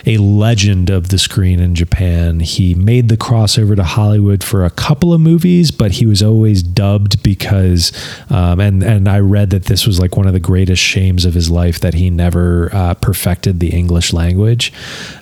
[0.05, 2.39] a legend of the screen in Japan.
[2.39, 6.63] He made the crossover to Hollywood for a couple of movies, but he was always
[6.63, 7.91] dubbed because,
[8.29, 11.33] um, and and I read that this was like one of the greatest shames of
[11.33, 14.73] his life that he never uh, perfected the English language.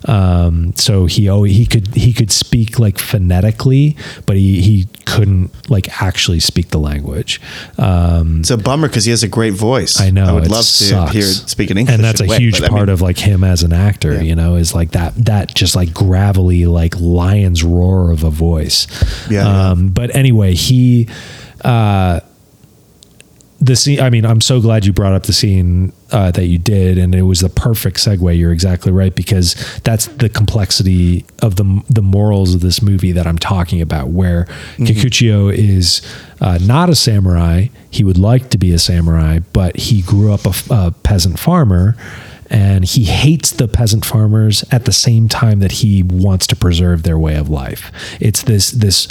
[0.06, 5.52] Um, so he always, he could he could speak like phonetically, but he he couldn't
[5.70, 7.42] like actually speak the language.
[7.78, 10.00] Um, It's a bummer because he has a great voice.
[10.00, 10.26] I know.
[10.26, 11.12] I would love sucks.
[11.12, 11.96] to hear speak in English.
[11.96, 14.14] and that's a way, huge but I part mean, of like him as an actor.
[14.14, 14.22] Yeah.
[14.22, 18.88] You know, is like that that just like gravelly like lion's roar of a voice.
[19.30, 19.70] Yeah, yeah.
[19.72, 21.08] Um, But anyway, he.
[21.64, 22.22] Uh,
[23.62, 26.58] the scene i mean i'm so glad you brought up the scene uh, that you
[26.58, 28.36] did and it was the perfect segue.
[28.36, 33.28] You're exactly right because that's the complexity of the the morals of this movie that
[33.28, 34.46] i'm talking about where
[34.78, 36.02] Kikuchiyo is
[36.42, 37.68] uh, not a samurai.
[37.92, 41.96] He would like to be a samurai but he grew up a peasant farmer
[42.50, 47.04] and he hates the peasant farmers at the same time that he wants to preserve
[47.04, 47.92] their way of life.
[48.20, 49.08] It's this this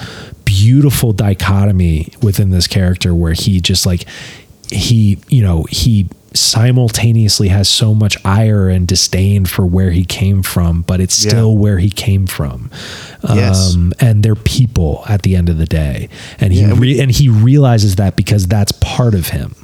[0.58, 4.04] beautiful dichotomy within this character where he just like
[4.70, 10.42] he you know he simultaneously has so much ire and disdain for where he came
[10.42, 11.30] from but it's Yeah.
[11.30, 12.70] still where he came from
[13.26, 13.74] Yes.
[13.74, 16.08] um, and they're people at the end of the day
[16.40, 19.54] and he Yeah, and we- re- and he realizes that because that's part of him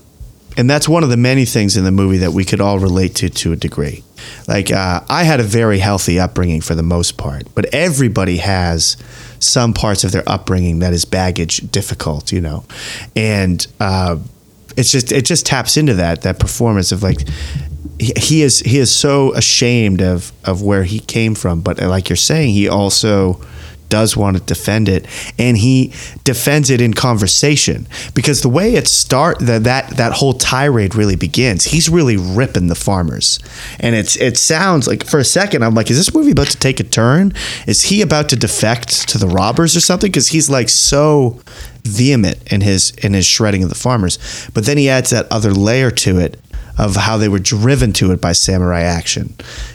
[0.57, 3.17] and that's one of the many things in the movie that we could all relate
[3.17, 4.05] to to a degree.
[4.47, 8.97] Like uh, I had a very healthy upbringing for the most part, but everybody has
[9.45, 12.65] some parts of their upbringing that is baggage difficult, you know,
[13.15, 14.17] and uh,
[14.77, 17.29] it's just it just taps into that that performance of like
[17.99, 22.09] he, he is he is so ashamed of of where he came from, but like
[22.09, 23.41] you're saying, he also
[23.95, 25.07] does want to defend it
[25.39, 25.93] and he
[26.25, 27.87] defends it in conversation.
[28.13, 32.67] Because the way it start that that that whole tirade really begins he's really ripping
[32.67, 33.39] the farmers.
[33.79, 36.59] And it's it sounds like for a second I'm like is this movie about to
[36.59, 37.33] take a turn?
[37.69, 40.11] Is he about to defect to the robbers or something?
[40.11, 41.41] Because he's like so
[41.85, 44.19] vehement in his in his shredding of the farmers.
[44.55, 46.41] But then he adds that other layer to it
[46.79, 49.35] of how they were driven to it by samurai action,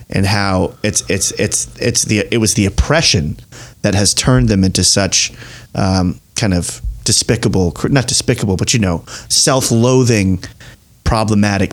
[0.09, 3.37] and how it's it's it's it's the it was the oppression
[3.81, 5.31] that has turned them into such
[5.75, 10.43] um, kind of despicable, not despicable, but you know, self-loathing,
[11.03, 11.71] problematic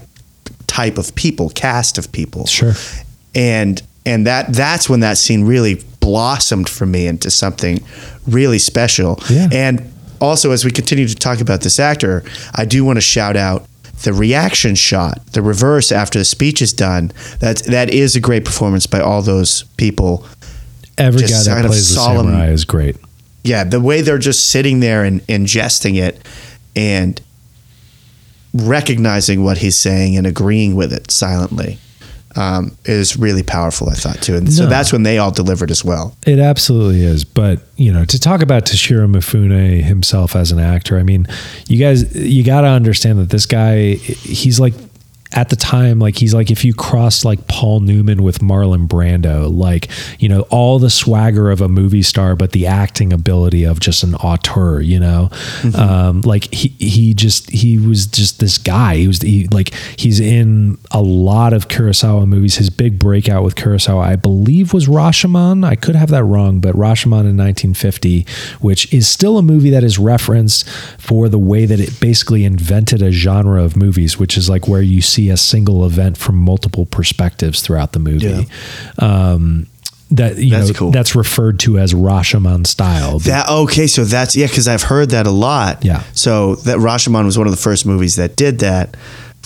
[0.67, 2.47] type of people, cast of people.
[2.47, 2.73] Sure.
[3.35, 7.83] And and that that's when that scene really blossomed for me into something
[8.27, 9.19] really special.
[9.29, 9.49] Yeah.
[9.53, 13.37] And also, as we continue to talk about this actor, I do want to shout
[13.37, 13.67] out
[14.05, 17.13] the reaction shot, the reverse after the speech is done.
[17.41, 20.25] That that is a great performance by all those people.
[20.99, 22.97] Every guy that plays the samurai is great.
[23.45, 26.27] Yeah, the way they're just sitting there and ingesting it
[26.75, 27.21] and
[28.55, 31.79] recognizing what he's saying and agreeing with it silently
[32.35, 33.89] um, is really powerful.
[33.89, 36.17] I thought too, and so that's when they all delivered as well.
[36.27, 37.25] It absolutely is.
[37.25, 41.27] But, you know, to talk about Toshiro Mifune himself as an actor, I mean,
[41.69, 44.75] you guys, you got to understand that this guy, he's like,
[45.33, 49.55] at the time, like he's like if you cross like Paul Newman with Marlon Brando,
[49.55, 49.89] like
[50.21, 54.03] you know all the swagger of a movie star, but the acting ability of just
[54.03, 54.81] an auteur.
[54.81, 55.31] You know,
[55.75, 58.97] um, like he he just he was just this guy.
[58.97, 62.57] He was he, like he's in a lot of Kurosawa movies.
[62.57, 65.65] His big breakout with Kurosawa, I believe, was Rashomon.
[65.65, 68.27] I could have that wrong, but Rashomon in 1950,
[68.61, 70.69] which is still a movie that is referenced
[70.99, 74.83] for the way that it basically invented a genre of movies, which is like where
[74.83, 78.47] you see a single event from multiple perspectives throughout the movie.
[78.99, 79.67] Um,
[80.13, 80.91] that you That's know cool.
[80.93, 83.19] that's referred to as Rashomon style.
[83.21, 85.85] That okay, so that's yeah, because I've heard that a lot.
[85.85, 86.05] Yeah.
[86.13, 88.97] So that Rashomon was one of the first movies that did that,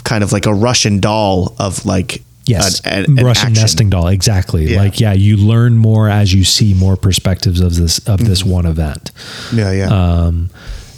[0.04, 3.62] kind of like a Russian doll of like Yes, an- an- an Russian action.
[3.62, 4.08] nesting doll.
[4.08, 4.72] Exactly.
[4.72, 4.80] Yeah.
[4.82, 8.50] Like, yeah, you learn more as you see more perspectives of this of this Mm-hmm.
[8.50, 9.12] one event.
[9.54, 9.86] Yeah, yeah.
[9.88, 10.50] Um,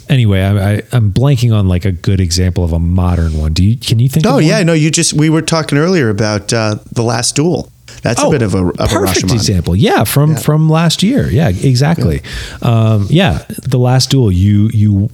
[0.09, 3.53] anyway, I, I, I'm blanking on like a good example of a modern one.
[3.53, 3.77] Do you?
[3.77, 4.25] Can you think?
[4.25, 4.43] oh of one?
[4.45, 7.69] yeah, no, you just we were talking earlier about uh, the Last Duel.
[8.01, 9.33] That's a bit of a of Oh, perfect Rashomon.
[9.35, 9.75] example.
[9.75, 10.37] Yeah, from Yeah.
[10.37, 11.29] from last year.
[11.29, 12.21] Yeah, exactly.
[12.61, 12.67] Yeah.
[12.67, 14.31] Um, yeah, the last duel.
[14.31, 15.09] You you,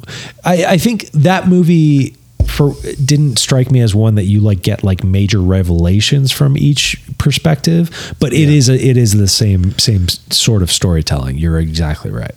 [0.46, 2.16] I, I think that movie
[2.48, 2.74] for
[3.04, 8.16] didn't strike me as one that you like get like major revelations from each perspective,
[8.20, 8.56] but it Yeah.
[8.58, 11.38] is a, it is the same same sort of storytelling.
[11.38, 12.34] You're exactly right.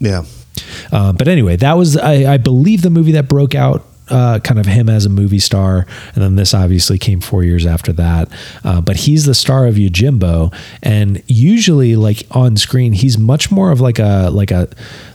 [0.00, 0.22] Yeah.
[0.92, 3.84] Uh, but anyway, that was I, I believe the movie that broke out.
[4.10, 7.66] Uh, kind of him as a movie star, and then this obviously came four years
[7.66, 8.26] after that.
[8.64, 10.50] Uh, but he's the star of Yojimbo,
[10.82, 14.66] and usually, like on screen, he's much more of like a like a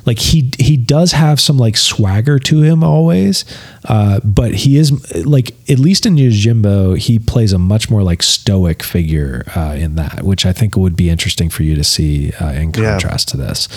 [0.05, 3.45] like he he does have some like swagger to him always,
[3.85, 4.91] uh, but he is
[5.25, 9.95] like at least in Yojimbo, he plays a much more like stoic figure uh, in
[9.95, 12.91] that, which I think would be interesting for you to see uh, in Yeah.
[12.91, 13.67] contrast to this.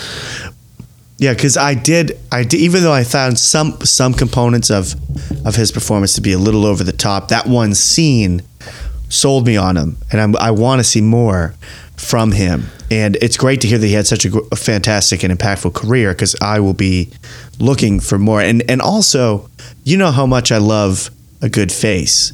[1.19, 4.95] Yeah, because I did, I did, even though I found some some components of
[5.45, 8.43] of his performance to be a little over the top, that one scene
[9.09, 11.55] sold me on him, and I'm, I want to see more
[11.95, 12.67] from him.
[12.91, 16.11] And it's great to hear that he had such a, a fantastic and impactful career,
[16.11, 17.09] because I will be
[17.59, 18.41] looking for more.
[18.41, 19.49] And and also,
[19.83, 21.09] you know how much I love
[21.41, 22.31] a good face,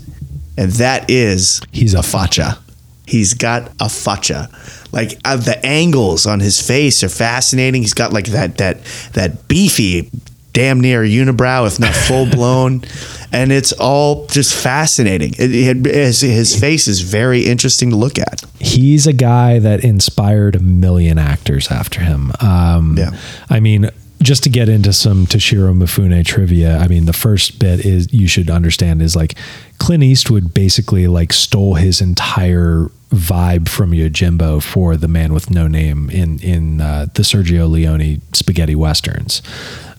[0.57, 2.59] and that is He's a facha.
[3.07, 4.49] He's got a facha.
[4.93, 7.81] Like uh, the angles on his face are fascinating.
[7.81, 8.77] He's got like that that
[9.13, 10.09] that beefy,
[10.53, 12.83] damn near unibrow, if not full blown,
[13.33, 15.33] and it's all just fascinating.
[15.39, 18.43] It, it, his, his face is very interesting to look at.
[18.59, 22.31] he's a guy that inspired a million actors after him.
[22.39, 23.17] Um, Yeah.
[23.49, 23.89] I mean,
[24.23, 28.27] just to get into some Toshiro Mifune trivia, I mean, the first bit is you
[28.27, 29.35] should understand is like
[29.77, 35.67] Clint Eastwood basically like stole his entire vibe from Yojimbo for The Man with No
[35.67, 39.41] Name in in uh, the Sergio Leone spaghetti westerns.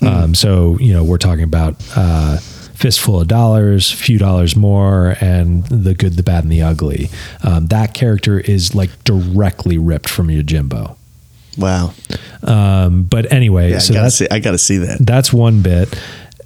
[0.03, 1.77] Um, so you know we're talking about.
[1.95, 2.39] Uh,
[2.75, 7.09] Fistful of Dollars, Few Dollars More, and The Good, the Bad, and the Ugly.
[7.45, 10.97] Um, that character is like directly ripped from Yojimbo.
[11.57, 11.93] Wow.
[12.43, 14.27] Um, but anyway, Yeah, so I gotta see.
[14.31, 14.99] I gotta see that.
[15.01, 15.99] that's one bit.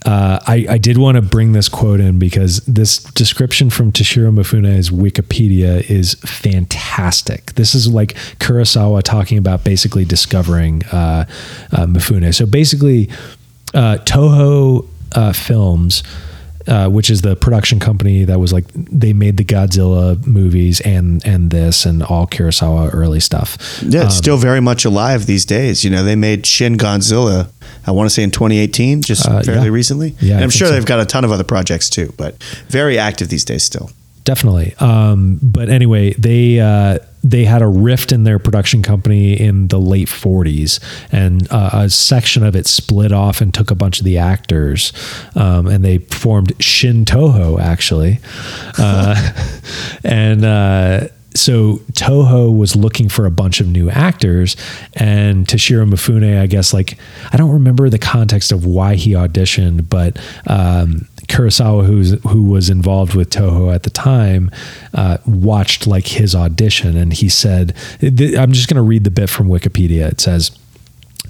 [0.07, 4.33] Uh, I, I did want to bring this quote in because this description from Toshiro
[4.33, 7.55] Mifune's Wikipedia is fantastic.
[7.55, 11.27] This is like Kurosawa talking about basically discovering uh,
[11.73, 12.33] uh, Mifune.
[12.33, 13.11] So basically,
[13.75, 14.87] uh, Toho
[15.17, 16.05] uh, Films,
[16.69, 21.25] uh, which is the production company that was like they made the Godzilla movies and
[21.27, 23.57] and this and all Kurosawa early stuff.
[23.83, 25.83] Yeah, it's Um, still very much alive these days.
[25.85, 27.49] You know, they made Shin Godzilla.
[27.87, 29.73] I want to say in 2018, just Uh, fairly yeah.
[29.73, 30.15] recently.
[30.21, 30.75] Yeah, and I'm sure so.
[30.75, 32.35] they've got a ton of other projects too, but
[32.69, 33.91] very active these days still.
[34.29, 34.75] Definitely.
[34.79, 39.81] Um, but anyway, they uh, they had a rift in their production company in the
[39.81, 44.05] late 40s, and uh, a section of it split off and took a bunch of
[44.05, 44.93] the actors,
[45.35, 48.21] um, and they formed Shin Toho actually,
[48.79, 49.33] uh,
[50.05, 50.45] and.
[50.45, 54.57] Uh, so Toho was looking for a bunch of new actors,
[54.95, 56.99] and Toshiro Mifune, I guess, like
[57.33, 60.19] I don't remember the context of why he auditioned, but
[60.49, 64.51] um, Kurosawa, who's who was involved with Toho at the time,
[64.95, 69.31] uh, watched like his audition, and he said, "I'm just going to read the bit
[69.31, 70.51] from Wikipedia." It says.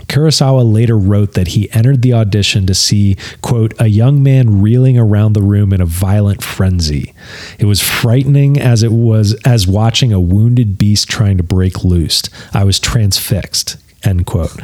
[0.06, 4.96] Kurosawa later wrote that he entered the audition to see, quote, a young man reeling
[4.96, 7.12] around the room in a violent frenzy.
[7.58, 12.22] It was frightening as it was as watching a wounded beast trying to break loose.
[12.54, 14.56] I was transfixed, end quote.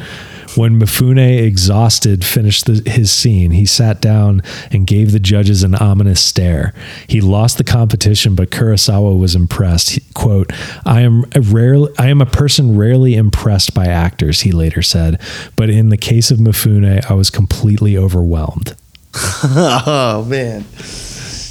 [0.55, 4.41] When Mifune, exhausted, finished the, his scene, he sat down
[4.71, 6.73] and gave the judges an ominous stare.
[7.07, 9.91] He lost the competition, but Kurosawa was impressed.
[9.91, 10.51] He, quote,
[10.85, 15.19] I am a rarely, I am a person rarely impressed by actors, he later said.
[15.55, 18.75] But in the case of Mifune, I was completely overwhelmed.
[19.15, 20.65] oh man.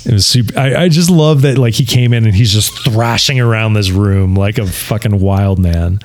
[0.06, 0.58] It was super.
[0.58, 3.90] I, I just love that, like, he came in and he's just thrashing around this
[3.90, 5.98] room like a fucking wild man.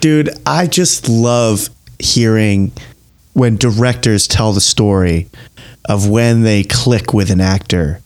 [0.00, 1.70] Dude, I just love
[2.00, 2.72] hearing
[3.32, 5.28] when directors tell the story
[5.84, 8.00] of when they click with an actor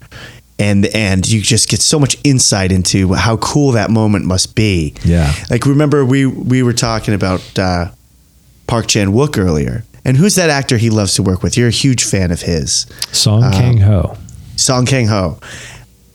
[0.58, 4.94] and and you just get so much insight into how cool that moment must be.
[5.04, 5.32] Yeah.
[5.50, 7.90] Like remember we we were talking about uh,
[8.66, 9.84] Park Chan Wook earlier.
[10.06, 11.56] And who's that actor he loves to work with?
[11.56, 12.86] You're a huge fan of his.
[13.10, 14.16] Song Kang Ho.
[14.56, 15.38] Song Kang Ho.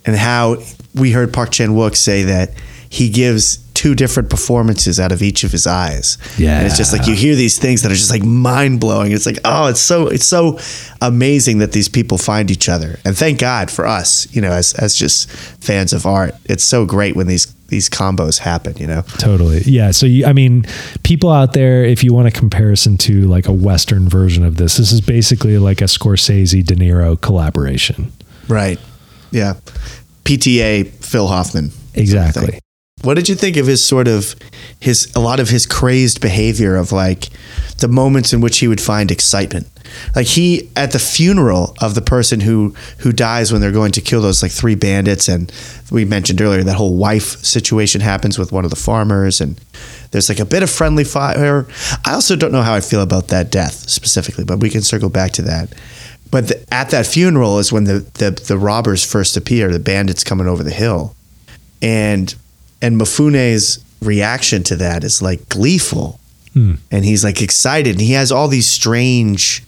[0.06, 0.58] And how
[0.94, 2.52] we heard Park Chan Wook say that
[2.90, 6.18] he gives two different performances out of each of his eyes.
[6.38, 6.58] Yeah.
[6.58, 9.14] And it's just like you hear these things that are just like mind blowing.
[9.14, 10.60] It's like, oh, it's so it's so
[11.00, 13.00] amazing that these people find each other.
[13.06, 15.32] And thank God for us, you know, as as just
[15.64, 16.36] fans of art.
[16.44, 19.04] It's so great when these these combos happen, you know.
[19.18, 19.62] Totally.
[19.62, 19.92] Yeah.
[19.92, 20.66] So, you, I mean,
[21.04, 24.76] people out there, if you want a comparison to like a Western version of this,
[24.76, 28.12] this is basically like a Scorsese De Niro collaboration.
[28.50, 28.78] Right.
[29.32, 29.54] Yeah.
[30.26, 31.72] PTA Phil Hoffman.
[31.94, 32.60] Exactly.
[33.02, 34.36] What did you think of his sort of
[34.80, 37.30] his a lot of his crazed behavior of like
[37.78, 39.68] the moments in which he would find excitement?
[40.16, 44.02] Like he at the funeral of the person who who dies when they're going to
[44.02, 45.52] kill those like three bandits and
[45.92, 49.60] we mentioned earlier that whole wife situation happens with one of the farmers and
[50.12, 51.68] there's like a bit of friendly fire.
[52.06, 55.10] I also don't know how I feel about that death specifically, but we can circle
[55.10, 55.74] back to that.
[56.32, 60.24] But the, at that funeral is when the, the the robbers first appear, the bandits
[60.24, 61.16] coming over the hill,
[61.82, 62.36] and
[62.82, 66.20] and Mifune's reaction to that is like gleeful,
[66.54, 66.76] hmm.
[66.92, 69.64] and he's like excited, and he has all these strange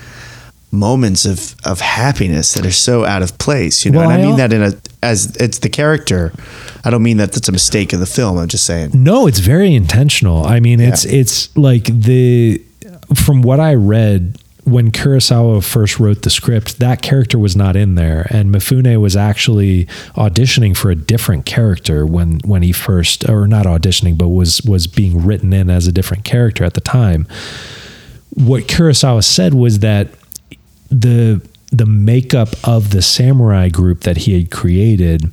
[0.71, 3.99] moments of of happiness that are so out of place, you know.
[3.99, 6.31] Well, and I I mean al- that in a as it's the character.
[6.83, 8.37] I don't mean that that's a mistake of the film.
[8.37, 8.91] I'm just saying.
[8.93, 10.45] No, it's very intentional.
[10.45, 12.61] I mean, it's it's like the
[13.15, 17.95] from what I read when Kurosawa first wrote the script, that character was not in
[17.95, 19.85] there, and Mifune was actually
[20.15, 24.87] auditioning for a different character when when he first, or not auditioning, but was was
[24.87, 27.27] being written in as a different character at the time.
[28.33, 30.09] What Kurosawa said was that
[30.89, 31.41] the
[31.71, 35.31] the makeup of the samurai group that he had created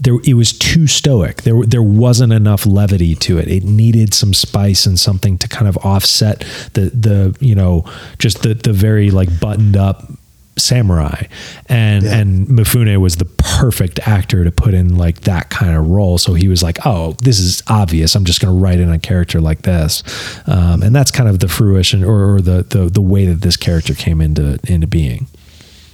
[0.00, 1.42] there it was too stoic.
[1.42, 3.48] There there wasn't enough levity to it.
[3.48, 6.40] It needed some spice and something to kind of offset
[6.74, 7.84] the the you know
[8.18, 10.10] just the the very like buttoned up
[10.56, 11.24] samurai.
[11.66, 12.18] And Yeah.
[12.18, 16.18] and Mifune was the perfect actor to put in like that kind of role.
[16.18, 18.14] So he was like oh this is obvious.
[18.14, 20.02] I'm just going to write in a character like this.
[20.46, 23.56] Um, and that's kind of the fruition or, or the, the the way that this
[23.56, 25.26] character came into into being.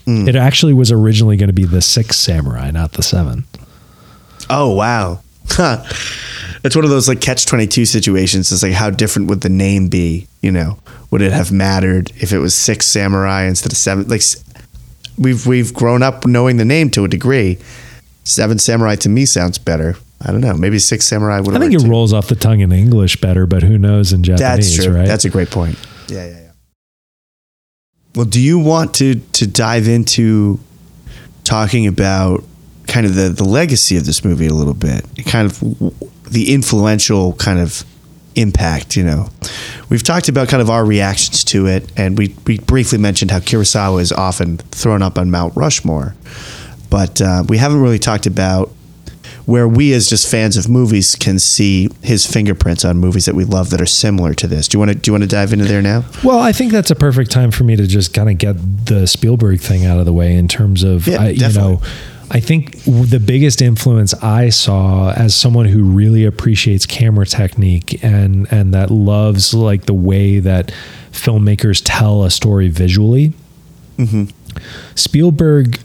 [0.09, 3.45] It actually was originally going to be the sixth samurai not the seventh
[4.51, 5.21] Oh wow.
[5.49, 5.85] Huh.
[6.65, 8.51] It's one of those like catch twenty two situations.
[8.51, 10.27] It's like how different would the name be?
[10.43, 10.79] You know,
[11.11, 14.09] would it have mattered if it was six samurai instead of seven?
[14.09, 14.23] Like
[15.19, 17.59] we've we've grown up knowing the name to a degree.
[18.25, 19.97] Seven samurai to me sounds better.
[20.21, 20.55] I don't know.
[20.55, 21.55] Maybe six samurai would.
[21.55, 24.75] I think it rolls off the tongue in English better, but who knows in Japanese,
[24.75, 24.95] That's true.
[24.95, 25.07] right?
[25.07, 25.79] That's a great point.
[26.09, 26.51] Yeah, yeah, yeah.
[28.15, 30.59] Well, do you want to to dive into
[31.45, 32.43] talking about
[32.87, 35.05] kind of the the legacy of this movie a little bit?
[35.27, 35.61] Kind of
[36.31, 37.85] the influential kind of
[38.35, 39.29] impact, you know.
[39.89, 43.39] We've talked about kind of our reactions to it and we we briefly mentioned how
[43.39, 46.15] Kurosawa is often thrown up on Mount Rushmore.
[46.91, 48.71] But uh, we haven't really talked about
[49.47, 53.45] where we as just fans of movies can see his fingerprints on movies that we
[53.45, 54.67] love that are similar to this.
[54.67, 56.05] Do you want to do you want to dive into there now?
[56.25, 59.07] well, I think that's a perfect time for me to just kind of get the
[59.07, 61.81] Spielberg thing out of the way in terms of, Yeah, I, you know.
[62.31, 68.51] I think the biggest influence I saw as someone who really appreciates camera technique and
[68.53, 70.73] and that loves like the way that
[71.13, 73.33] filmmakers tell a story visually.
[73.97, 74.25] Mm-hmm.
[74.95, 75.81] Spielberg,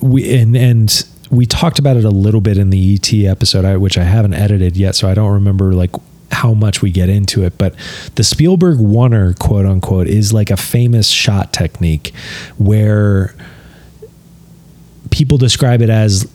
[0.00, 3.98] we and and we talked about it a little bit in the ET episode, which
[3.98, 5.90] I haven't edited yet, so I don't remember like
[6.30, 7.58] how much we get into it.
[7.58, 7.74] But
[8.14, 12.14] the Spielberg oner, quote unquote, is like a famous shot technique
[12.56, 13.34] where
[15.12, 16.28] people describe it as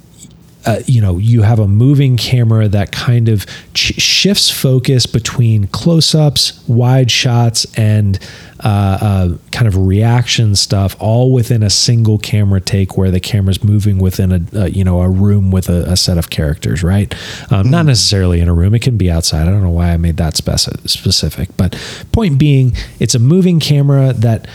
[0.66, 5.68] uh, you know you have a moving camera that kind of ch- shifts focus between
[5.68, 8.20] close-ups wide shots and
[8.64, 13.64] uh, uh, kind of reaction stuff all within a single camera take where the camera's
[13.64, 17.16] moving within a, you know a room with a, a set of characters right?
[17.52, 18.74] Um, not necessarily in a room.
[18.76, 19.48] It can be outside.
[19.48, 21.50] I don't know why i made that speci- specific.
[21.56, 21.80] But
[22.12, 24.48] point being it's a moving camera that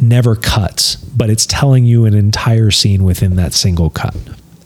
[0.00, 4.14] never cuts, but it's telling you an entire scene within that single cut.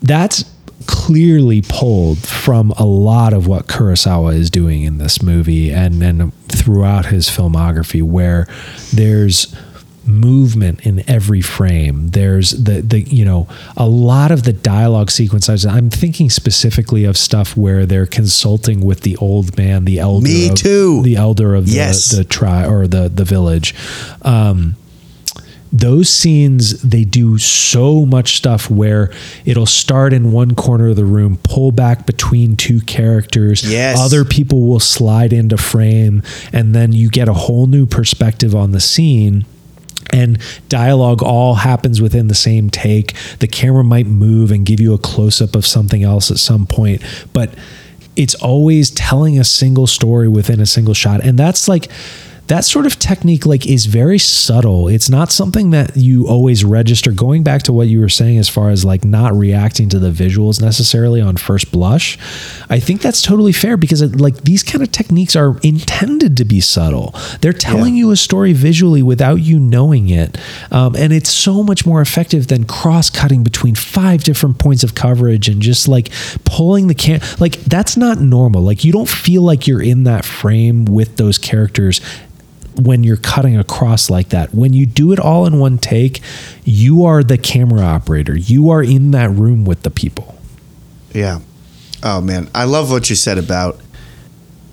[0.02, 0.44] That's
[0.86, 6.34] clearly pulled from a lot of what Kurosawa is doing in this movie and and
[6.48, 8.48] throughout his filmography where
[8.92, 9.54] there's
[10.04, 15.64] movement in every frame there's the the you know a lot of the dialogue sequences
[15.64, 20.48] i'm thinking specifically of stuff where they're consulting with the old man the elder Me
[20.48, 21.00] of- too.
[21.04, 22.10] the elder of the, Yes.
[22.10, 23.76] the tri or the the village
[24.22, 24.74] um
[25.72, 29.10] those scenes they do so much stuff where
[29.46, 33.62] it'll start in one corner of the room pull back between two characters.
[33.64, 33.98] Yes.
[33.98, 38.72] other people will slide into frame and then you get a whole new perspective on
[38.72, 39.46] the scene.
[40.12, 43.14] And dialogue all happens within the same take.
[43.38, 46.66] The camera might move and give you a close up of something else at some
[46.66, 47.02] point
[47.32, 47.54] but
[48.14, 51.24] it's always telling a single story within a single shot.
[51.24, 51.90] And that's like
[52.48, 54.88] that sort of technique like is very subtle.
[54.88, 57.12] It's not something that you always register.
[57.12, 60.10] Going back to what you were saying as far as like not reacting to the
[60.10, 62.18] visuals necessarily on first blush
[62.68, 66.44] i think that's totally fair because it, like these kind of techniques are intended to
[66.44, 67.14] be subtle.
[67.40, 70.38] They're telling you a story visually without you knowing it
[70.70, 75.48] um, and it's so much more effective than cross-cutting between five different points of coverage
[75.48, 76.10] and just like
[76.44, 78.62] pulling the can like that's not normal.
[78.62, 82.00] Like you don't feel like you're in that frame with those characters
[82.76, 84.54] when you're cutting across like that.
[84.54, 86.20] When you do it all in one take,
[86.64, 88.36] you are the camera operator.
[88.36, 90.36] You are in that room with the people.
[91.12, 91.40] Yeah.
[92.02, 93.80] Oh man, I love what you said about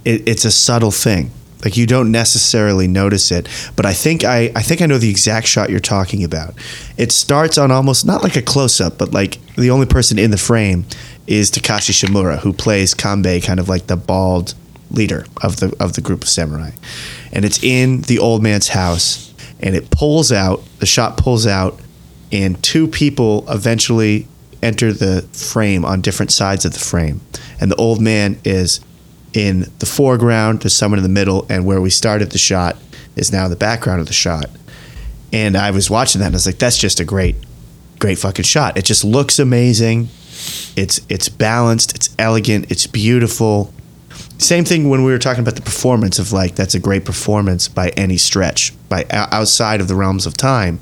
[0.06, 1.32] it, it's a subtle thing.
[1.64, 5.10] Like you don't necessarily notice it, but I think I I think I know the
[5.10, 6.54] exact shot you're talking about.
[6.97, 10.32] It starts on almost not like a close up, but like the only person in
[10.32, 10.86] the frame
[11.28, 14.56] is Takashi Shimura, who plays Kanbei, kind of like the bald
[14.92, 16.72] leader of the of the group of samurai.
[17.32, 20.64] And it's in the old man's house, and it pulls out.
[20.80, 21.80] The shot pulls out,
[22.32, 24.28] and two people eventually
[24.62, 27.22] enter the frame on different sides of the frame.
[27.62, 28.82] And the old man is
[29.34, 32.78] in the foreground, there's someone in the middle, and where we started the shot
[33.16, 34.46] is now the background of the shot.
[35.32, 37.36] And I was watching that and I was like, that's just a great,
[38.00, 38.78] great fucking shot.
[38.78, 40.10] It just looks amazing.
[40.76, 43.74] It's it's balanced, it's elegant, it's beautiful.
[44.40, 47.68] Same thing when we were talking about the performance of like that's a great performance
[47.68, 50.80] by any stretch, by outside of the realms of time.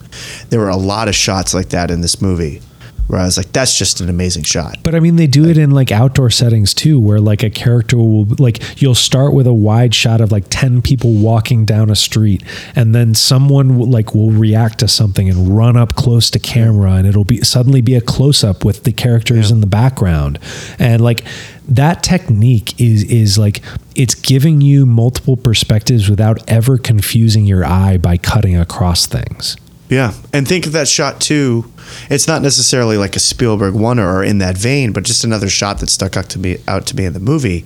[0.50, 2.62] There were a lot of shots like that in this movie
[3.08, 4.78] where I was like, that's just an amazing shot.
[4.84, 7.98] But I mean, they do it in like outdoor settings too, where like a character
[7.98, 11.96] will like you'll start with a wide shot of like ten people walking down a
[11.96, 12.44] street,
[12.76, 16.94] and then someone will, like will react to something and run up close to camera,
[16.94, 20.40] and it'll be suddenly be a close up with the characters in the background,
[20.78, 21.24] and like
[21.68, 23.62] that technique is is like
[23.96, 29.58] it's giving you multiple perspectives without ever confusing your eye by cutting across things.
[29.90, 31.72] Yeah, and think of that shot too.
[32.10, 35.80] It's not necessarily like a Spielberg one or in that vein, but just another shot
[35.80, 37.66] that stuck out to me out to me in the movie.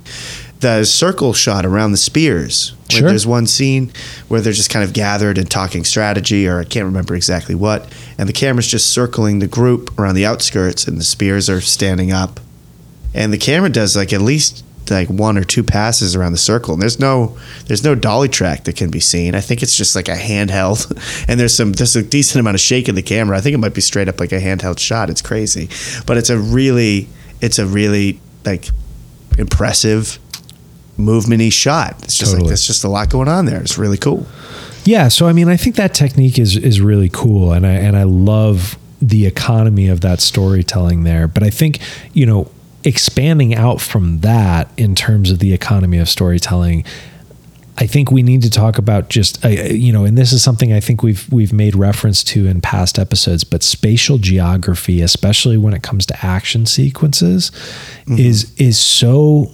[0.59, 2.73] The circle shot around the spears.
[2.83, 3.09] Like, Sure.
[3.09, 3.91] There's one scene
[4.27, 7.91] where they're just kind of gathered and talking strategy, or I can't remember exactly what,
[8.19, 12.11] and the camera's just circling the group around the outskirts, and the spears are standing
[12.11, 12.39] up,
[13.15, 16.73] and the camera does like at least like one or two passes around the circle
[16.73, 19.35] and there's no there's no dolly track that can be seen.
[19.35, 20.91] I think it's just like a handheld
[21.29, 23.37] and there's some there's a decent amount of shake in the camera.
[23.37, 25.09] I think it might be straight up like a handheld shot.
[25.09, 25.69] It's crazy.
[26.05, 27.07] But it's a really
[27.41, 28.69] it's a really like
[29.37, 30.19] impressive
[30.97, 31.95] movementy shot.
[32.03, 32.41] It's just Totally.
[32.43, 33.61] like there's just a lot going on there.
[33.61, 34.25] It's really cool.
[34.83, 37.95] Yeah, so I mean, I think that technique is is really cool, and I and
[37.95, 41.27] I love the economy of that storytelling there.
[41.27, 41.79] But I think
[42.13, 42.49] you know,
[42.83, 46.83] expanding out from that in terms of the economy of storytelling,
[47.77, 50.73] I think we need to talk about just uh, you know, and this is something
[50.73, 55.73] I think we've we've made reference to in past episodes, but spatial geography, especially when
[55.73, 57.51] it comes to action sequences,
[58.07, 59.51] is is so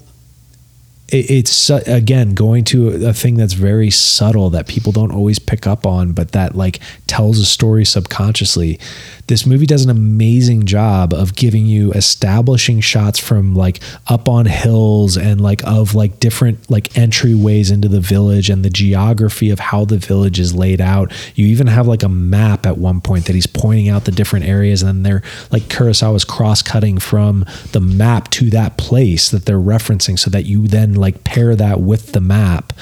[1.09, 5.85] it's again going to a, thing that's very subtle that people don't always pick up
[5.85, 8.79] on but that like tells a story subconsciously.
[9.27, 14.45] This movie does an amazing job of giving you establishing shots from like up on
[14.45, 19.59] hills and like of like different like entryways into the village and the geography of
[19.59, 21.11] how the village is laid out.
[21.35, 24.45] You even have like a map at one point that he's pointing out the different
[24.45, 29.57] areas and then they're like kurosawa's cross-cutting from the map to that place that they're
[29.57, 32.73] referencing so that you then like pair that with the map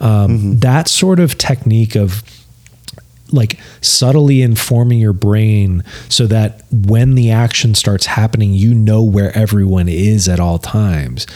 [0.00, 2.22] um, that sort of technique of
[3.34, 9.36] like subtly informing your brain so that when the action starts happening you know where
[9.36, 11.26] everyone is at all times.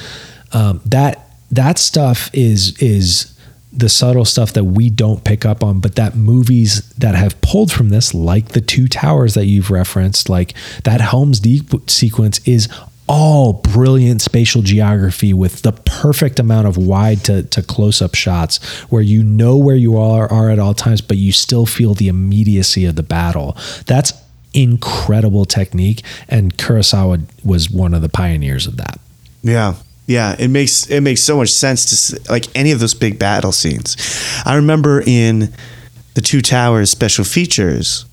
[0.52, 3.34] Um, that that stuff is is
[3.72, 7.70] the subtle stuff that we don't pick up on but that movies that have pulled
[7.70, 12.66] from this like the two towers that you've referenced like that helms deep sequence is
[13.08, 18.62] all brilliant spatial geography with the perfect amount of wide to, to close up shots
[18.90, 22.08] where you know where you are, are at all times, but you still feel the
[22.08, 23.56] immediacy of the battle.
[23.86, 24.12] That's
[24.54, 26.02] incredible technique.
[26.28, 29.00] And Kurosawa was one of the pioneers of that.
[29.42, 29.74] Yeah.
[30.06, 33.52] Yeah, it makes it makes so much sense to like any of those big battle
[33.52, 33.94] scenes.
[34.46, 35.52] I remember in
[36.14, 38.06] the Two Towers special features,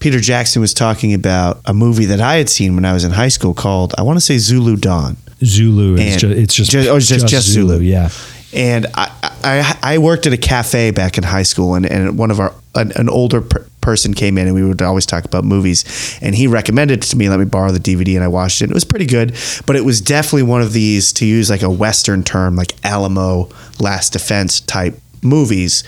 [0.00, 3.12] Peter Jackson was talking about a movie that I had seen when I was in
[3.12, 5.16] high school called I want to say Zulu Dawn.
[5.44, 7.78] Zulu is And just, it's just, ju- oh, it's just- just Zulu.
[7.80, 8.10] Yeah.
[8.52, 9.12] And I,
[9.44, 12.52] I, I worked at a cafe back in high school, and, and one of our
[12.74, 16.18] an, an older per- person came in, and we would always talk about movies.
[16.20, 18.64] And he recommended it to me, let me borrow the DVD, and I watched it.
[18.64, 19.36] And it was pretty good,
[19.66, 23.48] but it was definitely one of these to use like a Western term, like Alamo,
[23.78, 25.84] Last Defense type movies.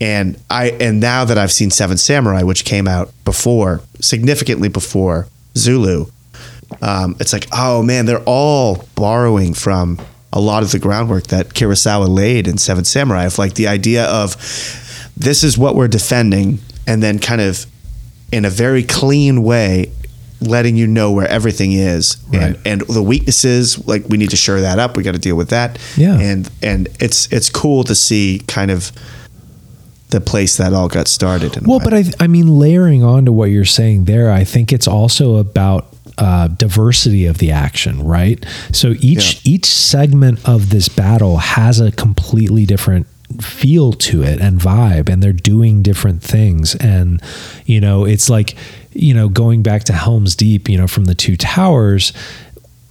[0.00, 5.26] And I and now that I've seen Seven Samurai, which came out before, significantly before
[5.56, 6.06] Zulu,
[6.82, 9.98] um, it's like, oh man, they're all borrowing from
[10.32, 14.04] a lot of the groundwork that Kurosawa laid in Seven Samurai of like the idea
[14.04, 14.36] of
[15.16, 17.64] this is what we're defending, and then kind of
[18.32, 19.90] in a very clean way
[20.40, 22.18] letting you know where everything is.
[22.32, 24.96] And, and the weaknesses like we need to shore that up.
[24.96, 25.78] We got to deal with that.
[25.96, 26.18] Yeah.
[26.18, 28.92] and and it's it's cool to see kind of
[30.10, 33.32] the place that all got started in Well, but I, I mean, layering on to
[33.32, 38.44] what you're saying there, I think it's also about uh, diversity of the action, right?
[38.72, 43.06] So each each segment of this battle has a completely different
[43.40, 46.74] feel to it and vibe, and they're doing different things.
[46.76, 47.20] And
[47.66, 48.56] you know, it's like
[48.92, 52.12] you know, going back to Helm's Deep, you know, from the two towers,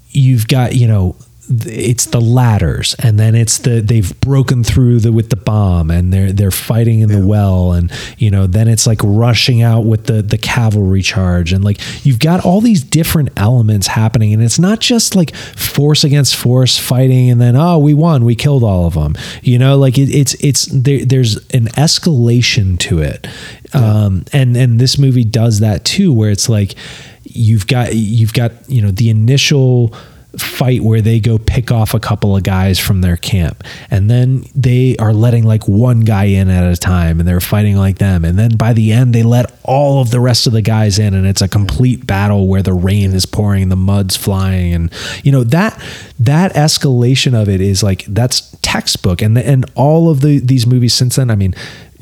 [0.10, 1.16] you've got you know
[1.50, 6.12] it's the ladders and then it's the they've broken through the with the bomb and
[6.12, 10.06] they're they're fighting in the well and you know then it's like rushing out with
[10.06, 14.58] the the cavalry charge and like you've got all these different elements happening and it's
[14.58, 18.86] not just like force against force fighting and then oh we won we killed all
[18.88, 23.28] of them you know like it, it's it's there, there's an escalation to it.
[23.74, 26.76] Um and and this movie does that too where it's like
[27.24, 29.94] you've got you've got you know the initial
[30.42, 33.64] fight where they go pick off a couple of guys from their camp.
[33.90, 37.78] And then they are letting like one guy in at a time and they're fighting
[37.78, 38.26] like them.
[38.26, 41.14] And then by the end they let all of the rest of the guys in
[41.14, 44.92] and it's a complete battle where the rain is pouring the mud's flying and
[45.24, 45.82] you know that
[46.20, 49.22] that escalation of it is like that's textbook.
[49.22, 51.54] And and all of the these movies since then i mean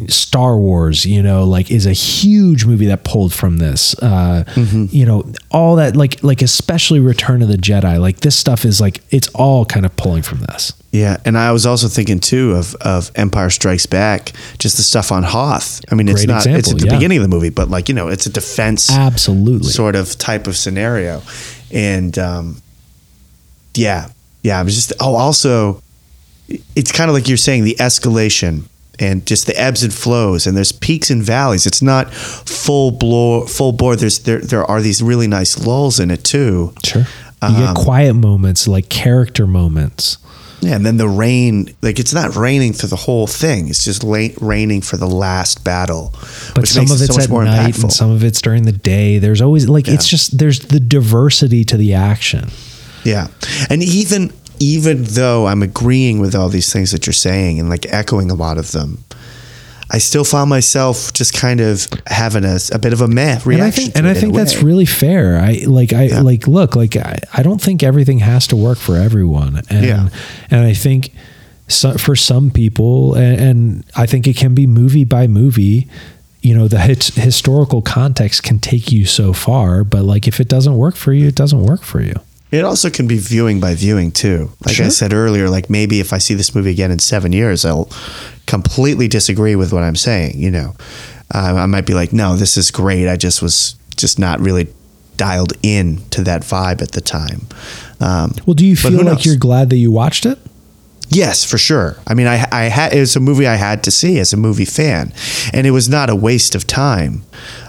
[0.08, 3.94] Star Wars, you know, like is a huge movie that pulled from this.
[4.02, 4.44] Uh,
[4.92, 8.00] You know, all that, like, like especially Return of the Jedi.
[8.00, 10.74] Like this stuff is like it's all kind of pulling from this.
[10.92, 15.12] Yeah, and I was also thinking too of of Empire Strikes Back, just the stuff
[15.12, 15.82] on Hoth.
[15.92, 16.94] I mean, it's Great not it's at the yeah.
[16.94, 19.70] beginning of the movie, but like you know, it's a defense Absolutely.
[19.70, 21.22] sort of type of scenario,
[21.72, 22.62] and um,
[23.76, 24.10] yeah,
[24.44, 24.60] yeah.
[24.60, 25.82] I was just oh, also,
[26.76, 28.66] it's kind of like you're saying the escalation
[29.00, 31.66] and just the ebbs and flows, and there's peaks and valleys.
[31.66, 33.96] It's not full blow, full bore.
[33.96, 36.74] There's there there are these really nice lulls in it too.
[36.86, 37.02] Sure.
[37.42, 40.18] You get Um, quiet moments, like character moments.
[40.62, 43.68] Yeah, and then the rain, like it's not raining through the whole thing.
[43.68, 46.14] It's just la- raining for the last battle.
[46.56, 47.84] But some of it it's so at more night impactful.
[47.84, 49.18] and some of it's during the day.
[49.20, 52.50] There's always like it's just there's the diversity to the action.
[53.04, 53.28] yeah,
[53.70, 54.32] and even
[54.64, 58.36] even though I'm agreeing with all these things that you're saying and like echoing a
[58.36, 59.04] lot of them,
[59.92, 63.52] I still found myself just kind of having a, a bit of a meh reaction.
[63.54, 65.38] and I think, and I think that's really fair.
[65.40, 66.22] I like I Yeah.
[66.22, 70.10] like look like I, I don't think everything has to work for everyone, and Yeah.
[70.50, 71.12] and I think
[71.68, 75.88] so, for some people, and, and I think it can be movie by movie.
[76.42, 80.50] You know, the hit, historical context can take you so far, but like if it
[80.50, 82.16] doesn't work for you, it doesn't work for you.
[82.54, 84.52] It also can be viewing by viewing too.
[84.64, 87.66] Like I said earlier, like maybe if I see this movie again in seven years,
[87.66, 87.90] I'll
[88.46, 90.40] completely disagree with what I'm saying.
[90.40, 90.76] You know,
[91.34, 93.10] uh, I might be like, no, this is great.
[93.10, 94.68] I just was just not really
[95.18, 97.48] dialed in to that vibe at the time.
[98.00, 99.26] Um, Well, do you feel like knows?
[99.26, 100.38] you're glad that you watched it?
[101.14, 101.98] Yes, for sure.
[102.08, 104.38] I mean, I, I had it was a movie I had to see as a
[104.38, 105.14] movie fan,
[105.54, 107.24] and it was not a waste of time.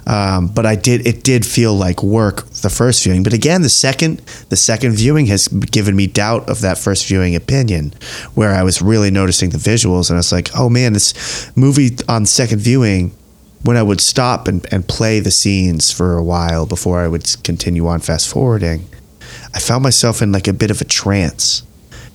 [0.07, 3.23] Um, but I did it did feel like work the first viewing.
[3.23, 4.19] But again, the second
[4.49, 7.93] the second viewing has given me doubt of that first viewing opinion,
[8.35, 11.97] where I was really noticing the visuals, and I was like, oh man, this movie
[12.09, 13.13] on second viewing.
[13.63, 17.25] When I would stop and, and play the scenes for a while before I would
[17.45, 18.87] continue on fast forwarding,
[19.55, 21.63] I found myself in like a bit of a trance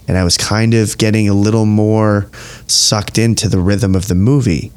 [0.10, 2.30] and I was kind of getting a little more
[2.66, 4.72] sucked into the rhythm of the movie.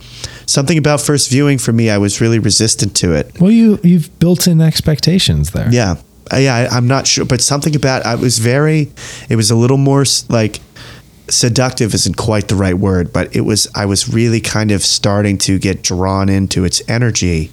[0.45, 3.41] Something about first viewing for me, I was really resistant to it.
[3.41, 5.69] Well, you you've built in expectations there.
[5.73, 5.95] Yeah,
[6.31, 8.93] Uh, yeah, I, I'm not sure, but something about I was very,
[9.31, 10.61] it was a little more like
[11.29, 15.39] seductive isn't quite the right word, but it was I was really kind of starting
[15.39, 17.51] to get drawn into its energy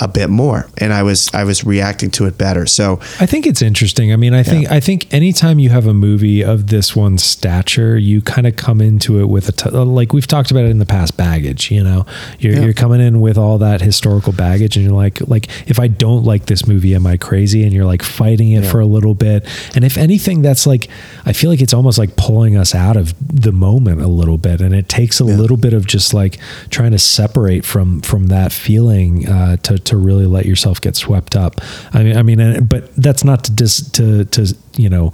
[0.00, 2.66] a bit more, and I was I was reacting to it better.
[2.66, 4.12] So I think it's interesting.
[4.12, 7.98] I mean, I think I think anytime you have a movie of this one stature,
[7.98, 10.78] you kind of come into it with a t- like we've talked about it in
[10.78, 11.70] the past baggage.
[11.70, 12.06] You know,
[12.38, 12.60] you're Yeah.
[12.62, 16.24] you're coming in with all that historical baggage, and you're like like if I don't
[16.24, 17.62] like this movie, am I crazy?
[17.62, 18.70] And you're like fighting it Yeah.
[18.70, 19.44] for a little bit.
[19.74, 20.88] And if anything, that's like
[21.26, 24.60] I feel like it's almost like pulling us out of the moment a little bit,
[24.60, 26.38] and it takes a little bit of just like
[26.70, 31.36] trying to separate from from that feeling uh, to to really let yourself get swept
[31.36, 31.60] up.
[31.92, 35.12] I mean, I mean, but that's not to dis, to to you know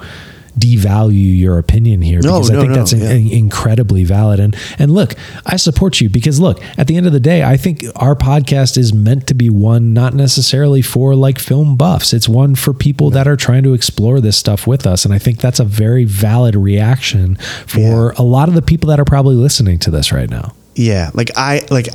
[0.58, 3.10] devalue your opinion here No, because I think no, that's yeah.
[3.10, 4.40] in- incredibly valid.
[4.40, 5.14] And and look,
[5.44, 8.78] I support you because look, at the end of the day, I think our podcast
[8.78, 12.12] is meant to be one not necessarily for like film buffs.
[12.12, 15.04] It's one for people that are trying to explore this stuff with us.
[15.04, 18.98] And I think that's a very valid reaction for a lot of the people that
[18.98, 20.54] are probably listening to this right now.
[20.74, 21.88] Yeah, like I like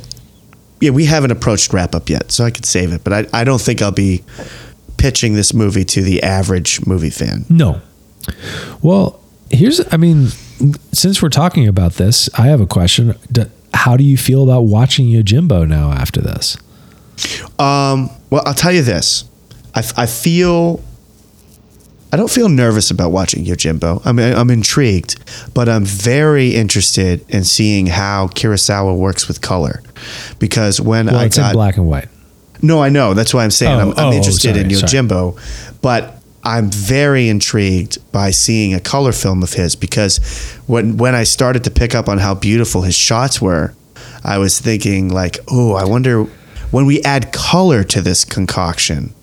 [0.82, 3.44] yeah, we haven't approached wrap up yet, so I could save it, but I, I
[3.44, 4.24] don't think I'll be
[4.96, 7.44] pitching this movie to the average movie fan.
[7.48, 7.80] No.
[8.82, 10.26] Well, here's, I mean,
[10.90, 13.14] since we're talking about this, I have a question.
[13.72, 16.56] How do you feel about watching Yojimbo now after this?
[17.60, 19.24] Um, well, I'll tell you this.
[19.76, 20.82] I, I feel
[22.12, 24.02] I don't feel nervous about watching Yojimbo.
[24.04, 25.16] I mean, I'm intrigued,
[25.54, 29.82] but I'm very interested in seeing how Kurosawa works with color.
[30.38, 32.08] Because when Well, I it's got in black and white.
[32.60, 33.14] No, I know.
[33.14, 35.08] That's why I'm saying Oh, I'm, I'm oh, oh, interested in sorry, sorry.
[35.08, 40.18] Yojimbo, but I'm very intrigued by seeing a color film of his because
[40.66, 43.74] when when I started to pick up on how beautiful his shots were,
[44.24, 46.24] I was thinking like, oh, I wonder
[46.70, 49.14] when we add color to this concoction.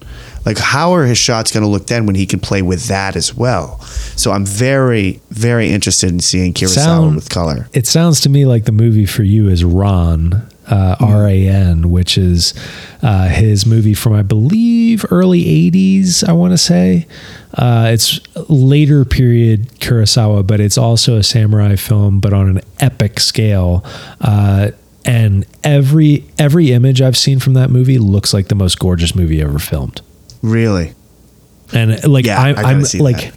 [0.49, 3.15] Like, how are his shots going to look then when he can play with that
[3.15, 3.79] as well?
[4.15, 7.69] So I'm very, very interested in seeing Kurosawa Sound- with color.
[7.71, 10.33] It sounds to me like the movie for you is Ran,
[10.67, 11.03] uh, Mm-hmm.
[11.03, 12.55] R A N, which is
[13.03, 17.05] uh, his movie from, I believe, early 80s, I want to say.
[17.53, 18.19] Uh, it's
[18.49, 23.85] later period Kurosawa, but it's also a samurai film, but on an epic scale.
[24.19, 24.71] Uh,
[25.05, 29.41] and every every image I've seen from that movie looks like the most gorgeous movie
[29.41, 30.01] ever filmed.
[30.41, 30.93] Really,
[31.73, 33.33] and uh, like Yeah, I'm, I I'm like that.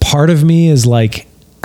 [0.00, 1.26] part of me is like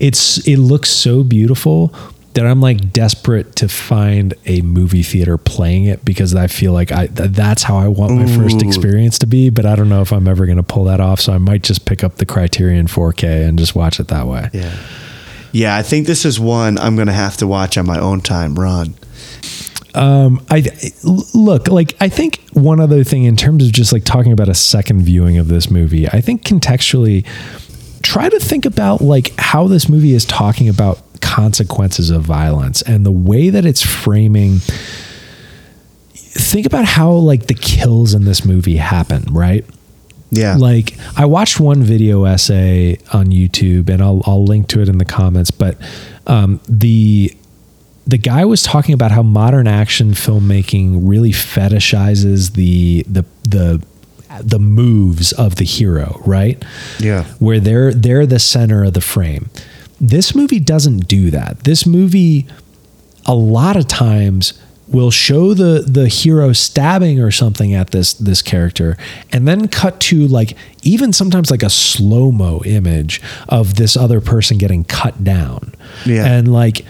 [0.00, 1.94] it's it looks so beautiful
[2.34, 6.90] that I'm like desperate to find a movie theater playing it because I feel like
[6.90, 10.00] I th- that's how I want my first experience to be but I don't know
[10.00, 12.24] if I'm ever going to pull that off so I might just pick up the
[12.26, 14.48] Criterion 4K and just watch it that way.
[14.54, 14.74] yeah,
[15.52, 15.76] yeah.
[15.76, 18.58] I think this is one I'm going to have to watch on my own time.
[18.58, 18.94] Run.
[19.94, 20.64] Um, I
[21.34, 24.54] look like I think one other thing in terms of just like talking about a
[24.54, 26.08] second viewing of this movie.
[26.08, 27.26] I think contextually,
[28.02, 33.04] try to think about like how this movie is talking about consequences of violence and
[33.06, 34.58] the way that it's framing.
[36.14, 39.64] Think about how like the kills in this movie happen, right?
[40.30, 44.88] Yeah, like I watched one video essay on YouTube, and I'll I'll link to it
[44.88, 45.50] in the comments.
[45.50, 45.76] But
[46.26, 47.36] um, the
[48.06, 53.82] the guy was talking about how modern action filmmaking really fetishizes the the the
[54.42, 56.62] the moves of the hero, right?
[56.98, 57.24] Yeah.
[57.38, 59.50] Where they're they're the center of the frame.
[60.00, 61.60] This movie doesn't do that.
[61.64, 62.46] This movie
[63.26, 68.42] a lot of times will show the the hero stabbing or something at this this
[68.42, 68.96] character
[69.30, 74.58] and then cut to like even sometimes like a slow-mo image of this other person
[74.58, 75.72] getting cut down
[76.04, 76.26] Yeah.
[76.26, 76.84] and like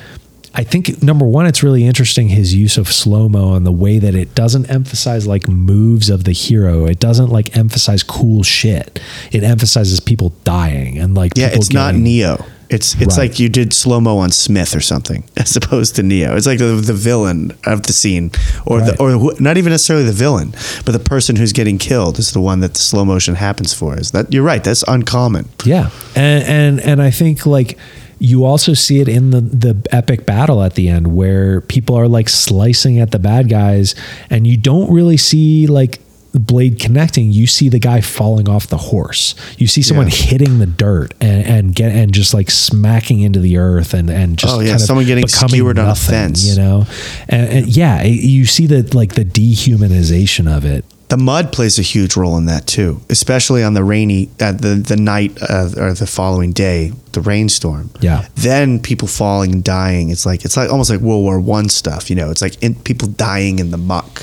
[0.54, 3.98] I think number one, it's really interesting his use of slow mo and the way
[3.98, 6.84] that it doesn't emphasize like moves of the hero.
[6.86, 9.00] It doesn't like emphasize cool shit.
[9.30, 12.44] It emphasizes people dying and like Yeah, people it's not getting- Neo.
[12.68, 13.28] It's it's Right.
[13.28, 16.34] like you did slow mo on Smith or something, as opposed to Neo.
[16.36, 18.30] It's like the, the villain of the scene,
[18.64, 18.96] or Right.
[18.96, 20.54] the or not even necessarily the villain,
[20.86, 23.98] but the person who's getting killed is the one that the slow motion happens for.
[24.00, 24.64] Is that you're right?
[24.64, 25.50] That's uncommon.
[25.66, 27.76] Yeah, and and and I think like
[28.24, 32.06] you also see it in the the epic battle at the end where people are
[32.08, 33.94] like slicing at the bad guys,
[34.30, 35.98] and you don't really see like
[36.30, 37.30] the blade connecting.
[37.30, 39.34] You see the guy falling off the horse.
[39.58, 40.14] You see someone Yeah.
[40.14, 44.38] hitting the dirt and and get and just like smacking into the earth and and
[44.38, 46.46] just Oh, yeah, someone getting skewered on a fence.
[46.46, 46.86] You know,
[47.28, 50.84] and, and yeah, you see the like the dehumanization of it.
[51.12, 54.76] The mud plays a huge role in that too, especially on the rainy uh, the
[54.76, 57.90] the night uh, or the following day, the rainstorm.
[58.00, 58.26] Yeah.
[58.36, 60.08] Then people falling and dying.
[60.08, 62.08] It's like it's like almost like World War One stuff.
[62.08, 64.20] You know, it's like in, people dying in the muck,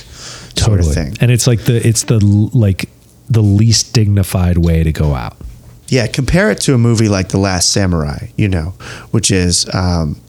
[0.57, 1.15] sort of thing.
[1.21, 2.17] And it's like the it's the
[2.55, 2.89] like
[3.29, 5.37] the least dignified way to go out.
[5.89, 8.73] Yeah, compare it to a movie like The Last Samurai, you know,
[9.11, 10.19] which is um,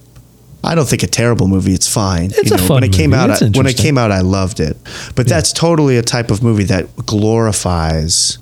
[0.62, 1.72] I don't think a terrible movie.
[1.72, 2.26] It's fine.
[2.26, 3.32] It's you a know, fun when it came movie.
[3.32, 4.76] out, I, when it came out, I loved it.
[5.14, 8.38] But that's totally a type of movie that glorifies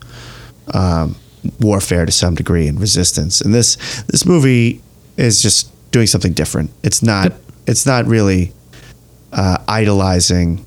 [0.75, 1.17] um,
[1.61, 3.41] warfare to some degree and resistance.
[3.41, 4.83] And this this movie
[5.17, 6.71] is just doing something different.
[6.83, 7.31] It's not.
[7.31, 7.43] Yep.
[7.69, 8.53] It's not really
[9.33, 10.65] uh, idolizing.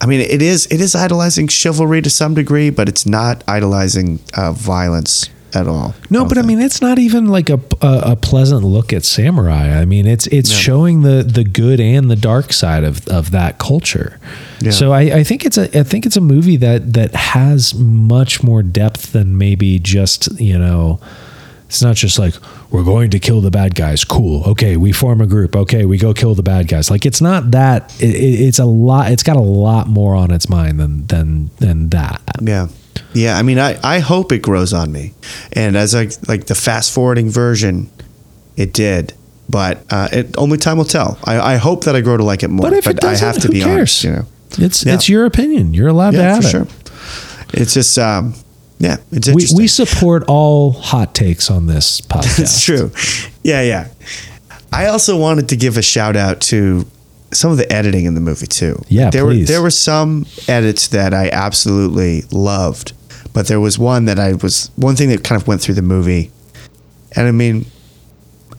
[0.00, 4.20] I mean, it is it is idolizing chivalry to some degree, but it's not idolizing
[4.36, 5.94] uh, violence at all.
[6.10, 9.04] No, don't but I mean it's not even like a, a a pleasant look at
[9.04, 9.78] samurai.
[9.80, 13.58] I mean it's it's showing the the good and the dark side of of that
[13.58, 14.18] culture.
[14.60, 14.70] Yeah.
[14.72, 18.42] So I, I think it's a I think it's a movie that that has much
[18.42, 21.00] more depth than maybe just you know.
[21.66, 22.34] It's not just like
[22.70, 24.04] we're going to kill the bad guys.
[24.04, 24.44] Cool.
[24.50, 25.56] Okay, we form a group.
[25.56, 26.88] Okay, we go kill the bad guys.
[26.88, 27.92] Like it's not that.
[28.00, 29.10] It, it- it's a lot.
[29.10, 32.20] It's got a lot more on its mind than than than that.
[32.40, 32.68] Yeah.
[33.12, 35.14] Yeah, I mean, I, I hope it grows on me,
[35.52, 37.90] and as I like the fast forwarding version,
[38.56, 39.12] it did,
[39.48, 41.18] but uh, it only time will tell.
[41.24, 43.26] I, I hope that I grow to like it more, But if it I doesn't,
[43.26, 43.74] have to who be cares?
[43.74, 44.04] honest.
[44.04, 44.26] You know,
[44.58, 44.94] It's Yeah.
[44.94, 45.74] it's your opinion.
[45.74, 46.50] You're allowed to have for it.
[46.50, 46.66] sure.
[47.52, 48.34] It's just, um,
[48.78, 49.58] yeah, it's we, interesting.
[49.58, 52.38] we support all hot takes on this podcast.
[52.40, 52.90] It's true.
[53.44, 53.88] Yeah, yeah.
[54.72, 56.84] I also wanted to give a shout out to
[57.34, 58.82] some of the editing in the movie too.
[58.88, 59.40] Yeah, there please.
[59.48, 62.92] were there were some edits that I absolutely loved,
[63.32, 65.82] but there was one that I was one thing that kind of went through the
[65.82, 66.30] movie,
[67.16, 67.66] and I mean,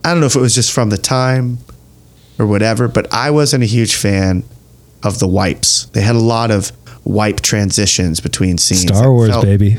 [0.03, 1.57] I don't know if it was just from the time
[2.39, 4.43] or whatever, but I wasn't a huge fan
[5.03, 5.86] of the wipes.
[5.93, 6.71] They had a lot of
[7.03, 8.82] wipe transitions between scenes.
[8.84, 9.78] Star Wars, felt- baby.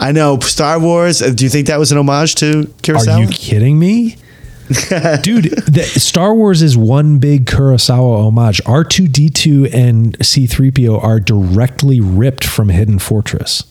[0.00, 1.22] I know Star Wars.
[1.22, 3.16] uh, Do you think that was an homage to Kurosawa?
[3.16, 4.16] Are you kidding me?
[5.22, 8.62] Dude, the, Star Wars is one big Kurosawa homage.
[8.64, 13.64] R2D2 and C3PO are directly ripped from Hidden Fortress.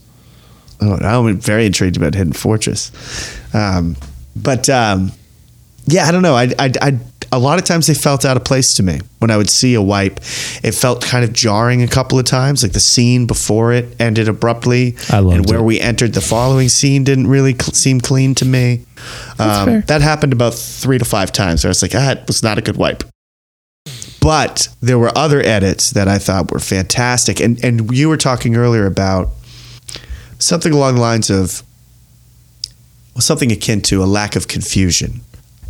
[0.80, 2.92] Oh, I'm very intrigued about Hidden Fortress.
[3.56, 3.96] Um,
[4.36, 5.12] but um,
[5.86, 6.36] yeah, I don't know.
[6.36, 7.00] I, I, I,
[7.34, 9.74] a lot of times they felt out of place to me when I would see
[9.74, 10.20] a wipe.
[10.64, 14.28] It felt kind of jarring a couple of times, like the scene before it ended
[14.28, 15.64] abruptly, I loved and where it.
[15.64, 18.86] we entered the following scene didn't really cl- seem clean to me.
[19.40, 19.82] Um, fair.
[19.88, 21.66] that happened about three to five times.
[21.66, 23.04] I was like, ah, it was not a good wipe.
[24.22, 28.56] But there were other edits that I thought were fantastic, and and you were talking
[28.56, 29.30] earlier about
[30.38, 31.64] something along the lines of
[33.16, 35.22] well, something akin to a lack of confusion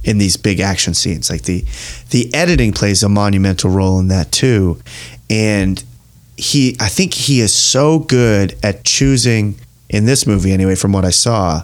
[0.04, 1.30] in these big action scenes.
[1.30, 1.66] Like the
[2.10, 4.82] the editing plays a monumental role in that too,
[5.30, 5.84] and
[6.38, 9.56] he I think he is so good at choosing
[9.90, 11.62] in this movie anyway, from what I saw,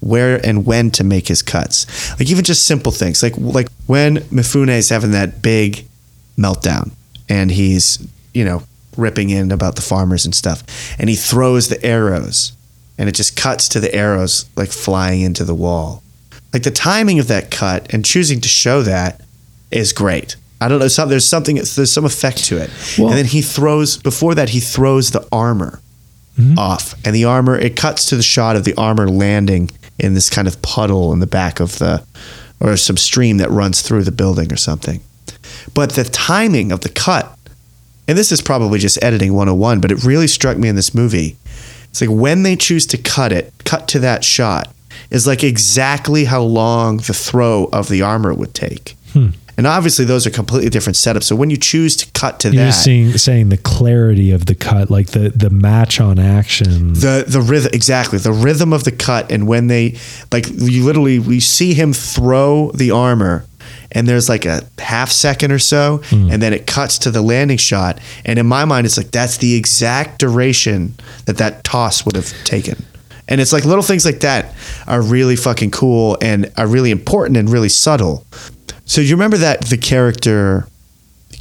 [0.00, 2.10] where and when to make his cuts.
[2.18, 5.84] Like even just simple things, like like when Mifune is having that big
[6.38, 6.92] meltdown
[7.28, 8.62] and he's you know
[8.96, 10.62] ripping in about the farmers and stuff,
[10.98, 12.52] and he throws the arrows,
[12.98, 16.02] and it just cuts to the arrows like flying into the wall.
[16.52, 19.20] Like the timing of that cut and choosing to show that
[19.70, 20.36] is great.
[20.60, 20.88] I don't know.
[20.88, 21.56] Some, there's something.
[21.56, 22.70] There's some effect to it.
[22.98, 23.98] Well- and then he throws.
[23.98, 25.80] Before that, he throws the armor
[26.38, 26.58] mm-hmm.
[26.58, 27.58] off, and the armor.
[27.58, 31.20] It cuts to the shot of the armor landing in this kind of puddle in
[31.20, 32.04] the back of the,
[32.60, 35.00] or some stream that runs through the building or something.
[35.74, 37.36] But the timing of the cut,
[38.08, 41.36] and this is probably just editing 101, but it really struck me in this movie.
[41.90, 44.72] It's like when they choose to cut it, cut to that shot,
[45.10, 48.96] is like exactly how long the throw of the armor would take.
[49.12, 49.30] Hmm.
[49.58, 51.24] And obviously, those are completely different setups.
[51.24, 54.54] So when you choose to cut to You're that, seeing, saying the clarity of the
[54.54, 56.92] cut, like the the match on action.
[56.92, 59.96] the the rhythm exactly the rhythm of the cut and when they
[60.30, 63.46] like you literally we see him throw the armor
[63.92, 66.30] and there's like a half second or so hmm.
[66.30, 69.38] and then it cuts to the landing shot and in my mind it's like that's
[69.38, 70.94] the exact duration
[71.24, 72.84] that that toss would have taken
[73.28, 74.54] and it's like little things like that
[74.86, 78.24] are really fucking cool and are really important and really subtle
[78.84, 80.66] so you remember that the character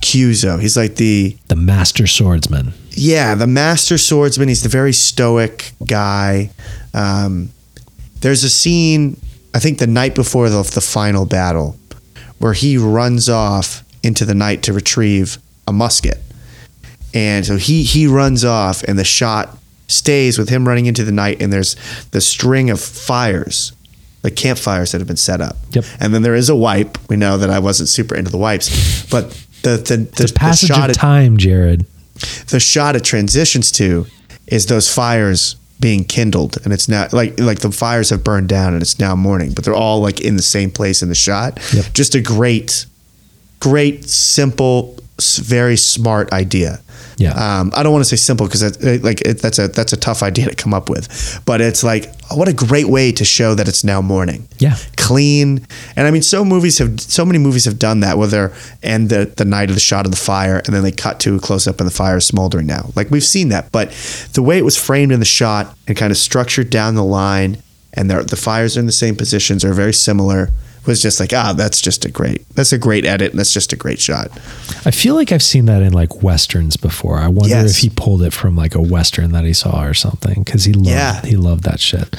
[0.01, 2.73] Kyuzo he's like the the master swordsman.
[2.91, 4.47] yeah, the master swordsman.
[4.47, 6.49] He's the very stoic guy.
[6.93, 7.49] Um,
[8.21, 9.17] there's a scene,
[9.53, 11.77] I think, the night before the, the final battle,
[12.39, 16.19] where he runs off into the night to retrieve a musket,
[17.13, 19.57] and so he he runs off, and the shot
[19.87, 21.75] stays with him running into the night, and there's
[22.11, 23.71] the string of fires.
[24.21, 25.85] the campfires that have been set up, Yep.
[25.99, 26.97] and then there is a wipe.
[27.11, 29.29] We know that I wasn't super into the wipes, but
[29.61, 31.85] the the, the, The passage the shot of it- time, Jared.
[32.47, 34.07] the shot it transitions to
[34.47, 38.73] is those fires being kindled and it's now like like the fires have burned down
[38.73, 41.59] and it's now morning but they're all like in the same place in the shot
[41.73, 41.85] Yep.
[41.93, 42.85] just a great
[43.59, 46.81] great simple very smart idea
[47.17, 47.31] Yeah.
[47.31, 48.63] um, I don't want to say simple because
[49.03, 52.13] like it, that's a that's a tough idea to come up with, but it's like
[52.31, 54.47] what a great way to show that it's now morning.
[54.59, 54.75] Yeah.
[54.97, 58.51] clean, and I mean, so movies have so many movies have done that Whether
[58.83, 61.35] end the the night of the shot of the fire, and then they cut to
[61.35, 62.91] a close up and the fire is smoldering now.
[62.95, 63.91] Like we've seen that, but
[64.33, 67.61] the way it was framed in the shot and kind of structured down the line,
[67.93, 70.49] and the the fires are in the same positions are very similar.
[70.85, 73.73] Was just like ah, that's just a great that's a great edit, and that's just
[73.73, 74.29] a great shot.
[74.85, 77.17] I feel like I've seen that in like westerns before.
[77.17, 77.71] I wonder Yes.
[77.71, 80.73] if he pulled it from like a western that he saw or something because he
[80.73, 81.21] loved Yeah.
[81.21, 82.15] he loved that shit.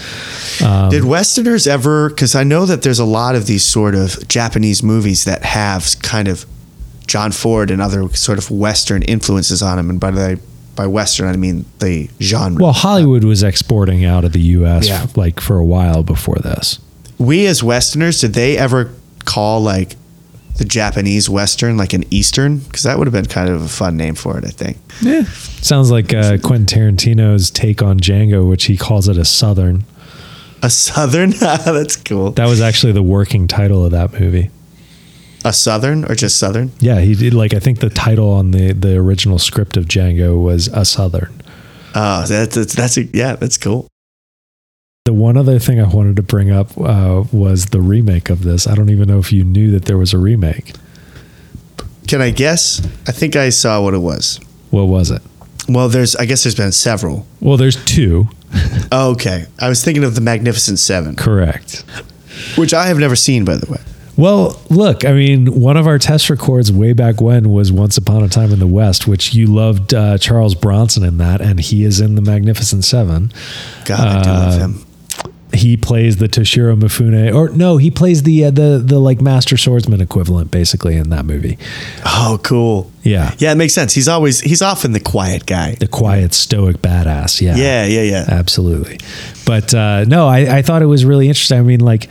[0.90, 2.08] Did Westerners ever?
[2.08, 5.94] Because I know that there's a lot of these sort of Japanese movies that have
[6.02, 6.44] kind of
[7.06, 10.40] John Ford and other sort of Western influences on them, and by the
[10.74, 12.62] by Western I mean the genre.
[12.62, 14.88] Well, Hollywood was exporting out of the U.S.
[14.88, 15.06] Yeah.
[15.16, 16.78] like for a while before this.
[17.18, 18.92] We as Westerners, did they ever
[19.24, 19.96] call like
[20.56, 22.58] the Japanese Western like an Eastern?
[22.58, 24.78] Because that would have been kind of a fun name for it, I think.
[25.00, 29.84] Yeah, sounds like uh, Quentin Tarantino's take on Django, which he calls it a Southern.
[30.62, 31.30] A Southern?
[31.40, 32.32] That's cool.
[32.32, 34.50] That was actually the working title of that movie.
[35.44, 36.72] A Southern or just Southern?
[36.80, 40.42] Yeah, he did like I think the title on the the original script of Django
[40.42, 41.40] was a Southern.
[41.94, 43.86] Oh, that's that's, that's a, yeah, that's cool.
[45.06, 48.66] The one other thing I wanted to bring up uh, was the remake of this.
[48.66, 50.72] I don't even know if you knew that there was a remake.
[52.08, 52.80] Can I guess?
[53.08, 54.40] I think I saw what it was.
[54.70, 55.22] What was it?
[55.68, 57.26] Well, there's I guess there's been several.
[57.40, 58.28] Well, there's two.
[58.92, 59.46] Oh, okay.
[59.60, 61.80] I was thinking of the Magnificent Seven, Correct.
[62.56, 63.80] which I have never seen, by the way.
[64.16, 68.22] Well, look, I mean, one of our test records way back when was Once Upon
[68.22, 71.82] a Time in the West, which you loved uh, Charles Bronson in that, and he
[71.84, 73.32] is in the Magnificent Seven.
[73.84, 74.85] God, I do love Uh, him.
[75.56, 79.56] He plays the Toshiro Mifune, or no, he plays the uh, the the like master
[79.56, 81.58] swordsman equivalent, basically in that movie.
[82.04, 82.90] Oh, cool.
[83.02, 83.94] Yeah, Yeah, it makes sense.
[83.94, 85.76] He's always he's often the quiet guy.
[85.78, 87.40] the quiet, stoic badass.
[87.40, 88.24] Yeah, Yeah, yeah, yeah.
[88.28, 88.98] absolutely.
[89.44, 91.58] But uh, no, I, I thought it was really interesting.
[91.58, 92.08] I mean, like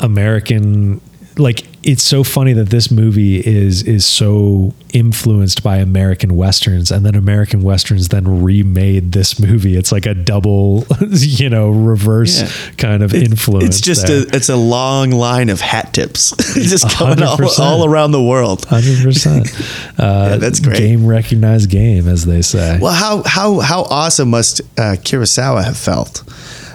[0.00, 1.00] American,
[1.36, 7.04] like it's so funny that this movie is is so influenced by American westerns, and
[7.06, 9.74] then American westerns then remade this movie.
[9.74, 12.48] It's like a double, you know, reverse Yeah.
[12.76, 13.64] kind of influence.
[13.64, 14.18] It's just there.
[14.24, 18.64] a it's a long line of hat tips, just coming all, all around the world.
[18.66, 19.48] Hundred percent.
[19.98, 20.78] Uh, Yeah, that's great.
[20.78, 22.78] Game recognized game, as they say.
[22.80, 26.22] Well, how how how awesome must uh, Kurosawa have felt?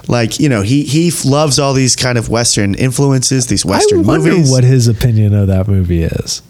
[0.08, 4.10] Like you know, he he loves all these kind of Western influences, these Western movies.
[4.10, 4.52] I wonder movies.
[4.52, 6.42] what his opinion of that movie is.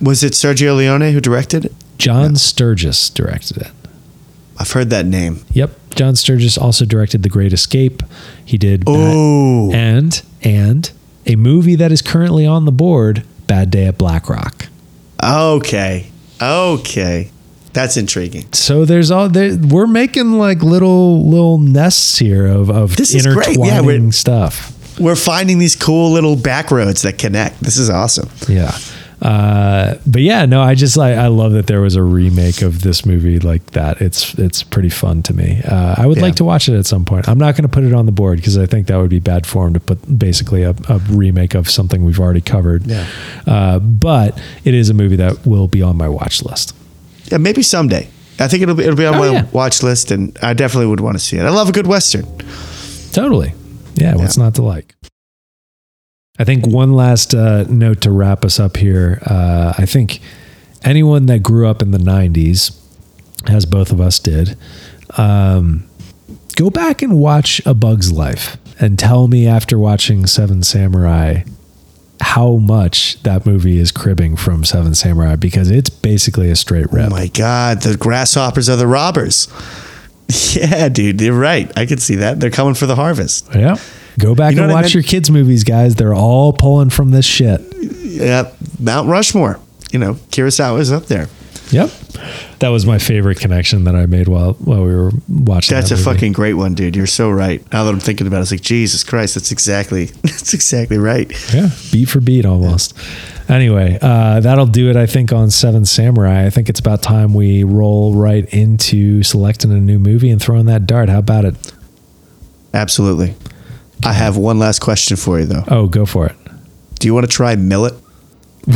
[0.00, 1.72] Was it Sergio Leone who directed it?
[1.98, 3.70] John Sturges directed it.
[4.58, 5.44] I've heard that name.
[5.52, 5.70] Yep.
[5.94, 8.02] John Sturges also directed The Great Escape.
[8.44, 9.70] He did Oh.
[9.72, 10.90] and and
[11.26, 14.66] a movie that is currently on the board, Bad Day at Black Rock.
[15.22, 17.30] Okay, okay,
[17.72, 18.52] that's intriguing.
[18.52, 23.26] So there's all there, we're making like little little nests here of of This is
[23.26, 23.48] great.
[23.48, 24.76] intertwining Yeah, we're- stuff.
[24.98, 27.60] We're finding these cool little back roads that connect.
[27.60, 28.28] This is awesome.
[28.48, 28.76] Yeah.
[29.22, 32.82] Uh, but yeah, no, I just like I love that there was a remake of
[32.82, 34.00] this movie like that.
[34.00, 35.60] It's it's pretty fun to me.
[35.64, 36.22] Uh, I would Yeah.
[36.24, 37.28] like to watch it at some point.
[37.28, 39.20] I'm not going to put it on the board because I think that would be
[39.20, 42.86] bad form to put basically a, a remake of something we've already covered.
[42.86, 43.06] Yeah.
[43.46, 46.74] Uh, but it is a movie that will be on my watch list.
[47.30, 48.08] Yeah, maybe someday.
[48.38, 49.46] I think it'll be it'll be on Oh, my yeah.
[49.52, 51.42] watch list, and I definitely would want to see it.
[51.44, 52.24] I love a good western.
[53.12, 53.52] Totally.
[53.94, 54.14] Yeah.
[54.16, 54.94] What's not to like?
[56.38, 59.20] I think one last uh, note to wrap us up here.
[59.26, 60.20] Uh, I think
[60.82, 62.74] anyone that grew up in the 90s,
[63.46, 64.56] as both of us did,
[65.18, 65.84] um,
[66.56, 71.42] go back and watch A Bug's Life and tell me after watching Seven Samurai
[72.20, 77.06] how much that movie is cribbing from Seven Samurai because it's basically a straight rip.
[77.06, 79.48] Oh my God, the grasshoppers are the robbers.
[80.52, 81.76] Yeah, dude, you're right.
[81.76, 82.38] I can see that.
[82.38, 83.48] They're coming for the harvest.
[83.52, 83.74] yeah.
[84.16, 85.96] Go back You know and what I watch your kids' movies, guys.
[85.96, 87.60] They're all pulling from this shit.
[87.80, 89.58] Yeah, Mount Rushmore.
[89.90, 91.26] You know, Kurosawa's up there.
[91.72, 91.90] Yep.
[92.60, 95.74] That was my favorite connection that I made while while we were watching.
[95.74, 96.96] That's that a fucking great one, dude.
[96.96, 97.60] You're so right.
[97.72, 99.34] Now that I'm thinking about it, it's like Jesus Christ.
[99.34, 100.04] That's exactly.
[100.22, 101.30] That's exactly right.
[101.54, 102.96] Yeah, beat for beat almost.
[103.48, 106.46] Anyway, uh, that'll do it, I think, on Seven Samurai.
[106.46, 110.66] I think it's about time we roll right into selecting a new movie and throwing
[110.66, 111.08] that dart.
[111.08, 111.72] How about it?
[112.72, 113.34] Absolutely.
[114.04, 115.64] I have one last question for you, though.
[115.68, 116.36] Oh, go for it.
[117.00, 117.94] Do you want to try millet?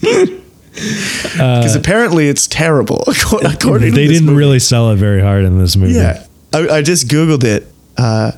[0.00, 3.04] Because apparently it's terrible.
[3.44, 4.38] According they didn't movie.
[4.38, 5.94] really sell it very hard in this movie.
[5.94, 6.24] Yeah,
[6.54, 7.66] I, I just googled it.
[7.96, 8.32] Uh,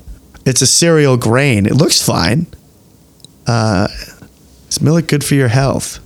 [0.45, 1.67] it's a cereal grain.
[1.67, 2.47] It looks fine.
[3.47, 3.89] Uh,
[4.69, 5.99] is millet good for your health?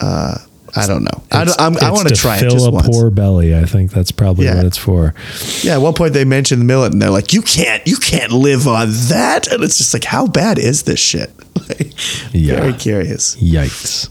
[0.00, 0.38] Uh,
[0.74, 1.22] I don't know.
[1.30, 2.88] I, don't, I'm, I want to try it fill a once.
[2.88, 3.54] poor belly.
[3.54, 4.56] I think that's probably Yeah.
[4.56, 5.14] what it's for.
[5.62, 8.32] Yeah, at one point they mentioned the millet, and they're like, "You can't, you can't
[8.32, 11.30] live on that." And it's just like, how bad is this shit?
[11.68, 11.92] Like,
[12.32, 12.56] Yeah.
[12.60, 13.36] Very curious.
[13.36, 14.08] Yikes.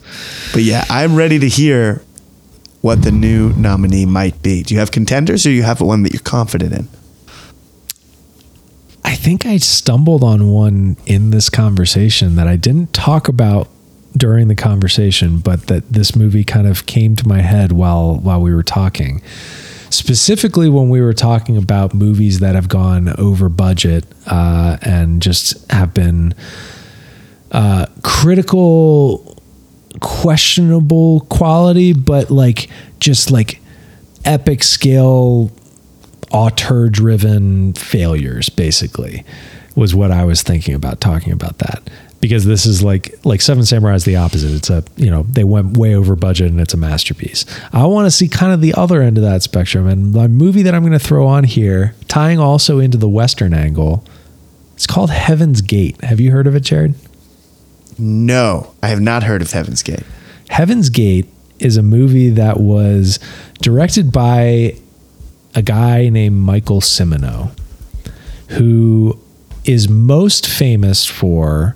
[0.54, 2.02] But yeah, I'm ready to hear
[2.82, 4.64] what the new nominee might be.
[4.64, 6.88] Do you have contenders, or you have one that you're confident in?
[9.04, 13.68] I think I stumbled on one in this conversation that I didn't talk about
[14.16, 18.42] during the conversation, but that this movie kind of came to my head while while
[18.42, 19.22] we were talking.
[19.90, 25.70] Specifically, when we were talking about movies that have gone over budget uh, and just
[25.70, 26.34] have been
[27.52, 29.38] uh, critical,
[30.00, 32.70] questionable quality, but like
[33.00, 33.60] just like
[34.24, 35.52] epic scale
[36.32, 39.26] auteur driven failures basically
[39.76, 41.90] was what I was thinking about talking about that
[42.22, 44.52] because this is like like Seven Samurai is the opposite.
[44.52, 47.46] It's a you know they went way over budget and it's a masterpiece.
[47.74, 50.62] I want to see kind of the other end of that spectrum and the movie
[50.62, 54.06] that I'm going to throw on here tying also into the western angle
[54.82, 56.04] it's called Heaven's Gate.
[56.04, 56.96] Have you heard of it Jared?
[58.00, 60.02] No, I have not heard of Heaven's Gate.
[60.50, 61.28] Heaven's Gate
[61.60, 63.20] is a movie that was
[63.62, 64.76] directed by
[65.54, 67.52] a guy named Michael Cimino,
[68.48, 69.20] who
[69.66, 71.76] is most famous for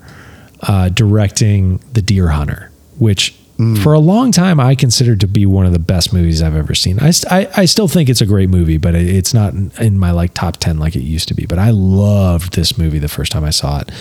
[0.67, 3.37] uh, directing The Deer Hunter, which
[3.81, 6.75] for a long time I considered to be one of the best movies I've ever
[6.75, 6.99] seen.
[6.99, 9.71] I, st- I, I still think it's a great movie, but it, it's not in,
[9.79, 11.45] in my like top 10 like it used to be.
[11.45, 13.91] But I loved this movie the first time I saw it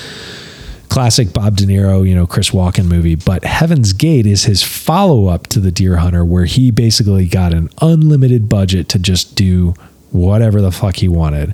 [0.95, 5.27] classic Bob De Niro, you know, Chris Walken movie, but Heaven's Gate is his follow
[5.27, 9.74] up to The Deer Hunter, where he basically got an unlimited budget to just do
[10.15, 11.53] whatever the fuck he wanted,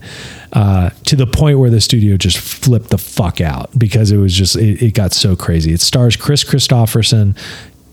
[0.53, 4.35] uh, to the point where the studio just flipped the fuck out because it was
[4.35, 5.73] just, it, it got so crazy.
[5.73, 7.37] It stars Kris Kristofferson,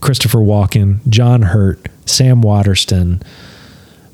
[0.02, 3.23] Christopher Walken, John Hurt, Sam Waterston,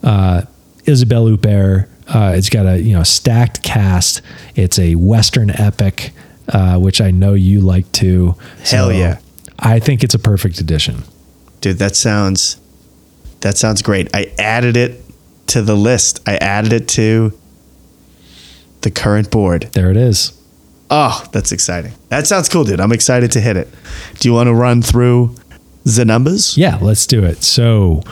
[0.04, 0.44] uh,
[0.86, 1.90] Isabelle Huppert.
[2.08, 4.22] Uh, it's got a you know stacked cast.
[4.56, 6.12] It's a western epic,
[6.50, 8.36] uh, which I know you like too.
[8.64, 9.20] Hell yeah.
[9.58, 11.04] I think it's a perfect addition.
[11.62, 12.60] Dude, that sounds
[13.40, 14.10] that sounds great.
[14.14, 15.03] I added it
[15.48, 16.22] to the list.
[16.28, 17.38] I added it to
[18.82, 19.70] the current board.
[19.74, 20.40] There it is.
[20.90, 21.94] Oh, that's exciting.
[22.10, 22.80] That sounds cool, dude.
[22.80, 23.68] I'm excited to hit it.
[24.20, 25.36] Do you want to run through
[25.84, 26.58] the numbers?
[26.58, 27.44] Yeah, let's do it.
[27.44, 28.04] So,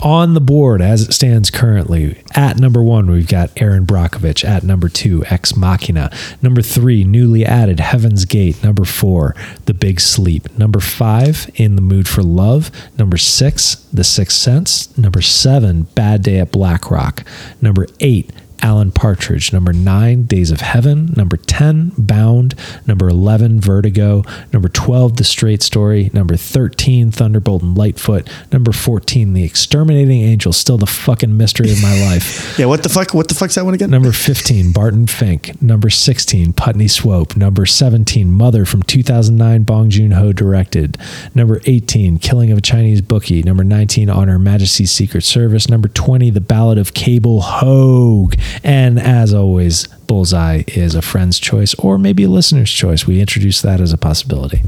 [0.00, 4.44] on the board as it stands currently, at number one, we've got Erin Brockovich.
[4.44, 6.10] At number two, Ex Machina.
[6.42, 8.62] Number three, newly added Heaven's Gate.
[8.62, 10.56] Number four, The Big Sleep.
[10.58, 12.70] Number five, In the Mood for Love.
[12.98, 14.96] Number six, The Sixth Sense.
[14.98, 17.24] Number seven, Bad Day at Black Rock.
[17.62, 18.30] Number eight,
[18.62, 19.52] Alan Partridge.
[19.52, 21.12] Number nine, Days of Heaven.
[21.16, 22.54] Number 10, Bound.
[22.86, 24.22] Number 11, Vertigo.
[24.52, 26.10] Number 12, The Straight Story.
[26.12, 28.28] Number 13, Thunderbolt and Lightfoot.
[28.52, 30.52] Number 14, The Exterminating Angel.
[30.52, 32.58] Still the fucking mystery of my life.
[32.58, 33.14] Yeah, what the fuck?
[33.14, 33.90] What the fuck's that one again?
[33.90, 35.60] Number 15, Barton Fink.
[35.62, 37.36] Number 16, Putney Swope.
[37.36, 40.98] Number 17, Mother from 2009, Bong Joon Ho directed.
[41.34, 43.42] Number 18, Killing of a Chinese Bookie.
[43.42, 45.68] Number 19, On Her Majesty's Secret Service.
[45.68, 48.34] Number 20, The Ballad of Cable Hogue.
[48.62, 53.06] And as always, Bullseye is a friend's choice or maybe a listener's choice.
[53.06, 54.62] We introduce that as a possibility.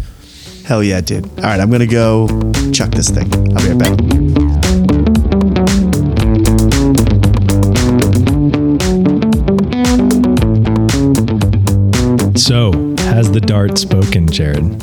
[0.65, 1.27] Hell yeah, dude.
[1.39, 2.29] All right, I'm gonna go
[2.73, 3.33] chuck this thing.
[3.57, 3.99] I'll be right back.
[12.37, 14.81] So, has the dart spoken, Jared?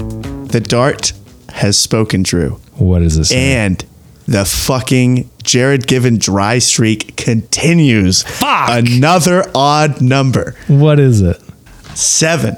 [0.49, 1.13] The dart
[1.49, 2.59] has spoken, Drew.
[2.73, 3.31] What is this?
[3.31, 3.83] And
[4.27, 8.23] the fucking Jared Given dry streak continues.
[8.23, 8.69] Fuck.
[8.69, 10.55] Another odd number.
[10.67, 11.41] what is it?
[11.93, 12.57] Seven.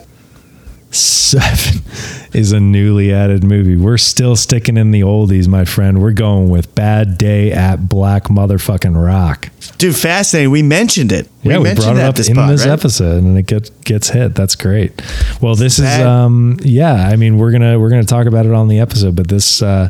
[0.89, 1.81] Seven
[2.33, 3.75] is a newly added movie.
[3.75, 6.01] We're still sticking in the oldies, my friend.
[6.01, 9.49] We're going with Bad Day at Black Motherfucking Rock.
[9.77, 10.49] Dude, fascinating.
[10.51, 11.29] We mentioned it.
[11.43, 12.71] Yeah, we, mentioned brought it up this in pod, this right?
[12.71, 14.33] episode, and it gets gets hit.
[14.33, 15.01] That's great.
[15.41, 16.93] Well, this is um, yeah.
[16.93, 19.89] I mean, we're gonna we're gonna talk about it on the episode, but this uh,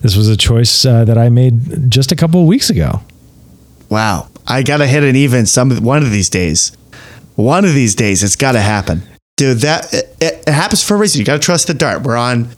[0.00, 3.00] this was a choice uh, that I made just a couple of weeks ago.
[3.88, 4.28] Wow.
[4.46, 6.72] I got to hit an even some one of these days.
[7.36, 9.02] One of these days, it's got to happen.
[9.36, 11.20] Dude, that it, it happens for a reason.
[11.20, 12.02] You got to trust the dart.
[12.02, 12.48] We're on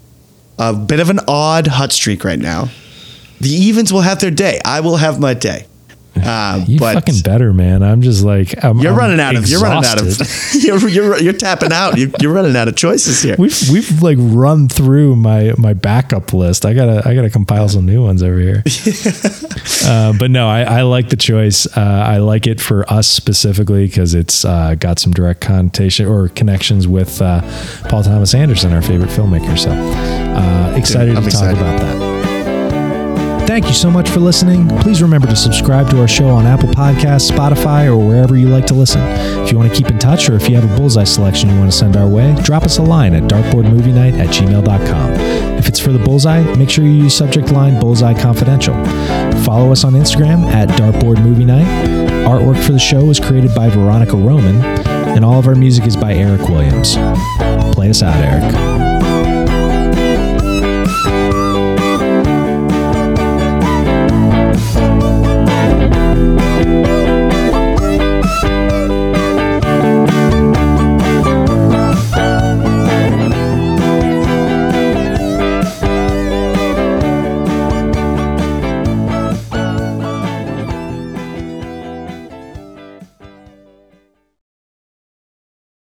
[0.59, 2.69] a bit of an odd hot streak right now.
[3.40, 4.60] The evens will have their day.
[4.64, 5.66] I will have my day.
[6.14, 7.82] Um, You but fucking better, man.
[7.82, 9.48] I'm just like I'm, you're running out of.
[9.48, 10.55] You're running out of.
[10.55, 11.97] you're, you're you're tapping out.
[11.97, 13.34] You, you're running out of choices here.
[13.39, 16.66] We've we've like run through my my backup list.
[16.66, 18.62] I gotta I gotta compile some new ones over here.
[19.84, 21.66] uh, but no, I, I like the choice.
[21.76, 26.28] Uh, I like it for us specifically because it's uh, got some direct connotation or
[26.28, 27.40] connections with uh,
[27.89, 29.59] Paul Thomas Anderson, our favorite filmmaker.
[29.59, 31.59] So uh, excited I'm to excited.
[31.59, 32.22] talk about that.
[33.47, 34.69] Thank you so much for listening.
[34.78, 38.66] Please remember to subscribe to our show on Apple Podcasts, Spotify, or wherever you like
[38.66, 39.02] to listen.
[39.44, 41.59] If you want to keep in touch or if you have a bullseye selection you
[41.59, 45.10] want to send our way, drop us a line at dartboardmovienight at gmail.com.
[45.59, 48.74] If it's for the bullseye, make sure you use subject line bullseye confidential.
[49.44, 51.66] Follow us on Instagram at dartboardmovienight.
[52.27, 55.97] Artwork for the show was created by Veronica Roman, and all of our music is
[55.97, 56.94] by Eric Williams.
[57.74, 59.01] Play us out, Eric.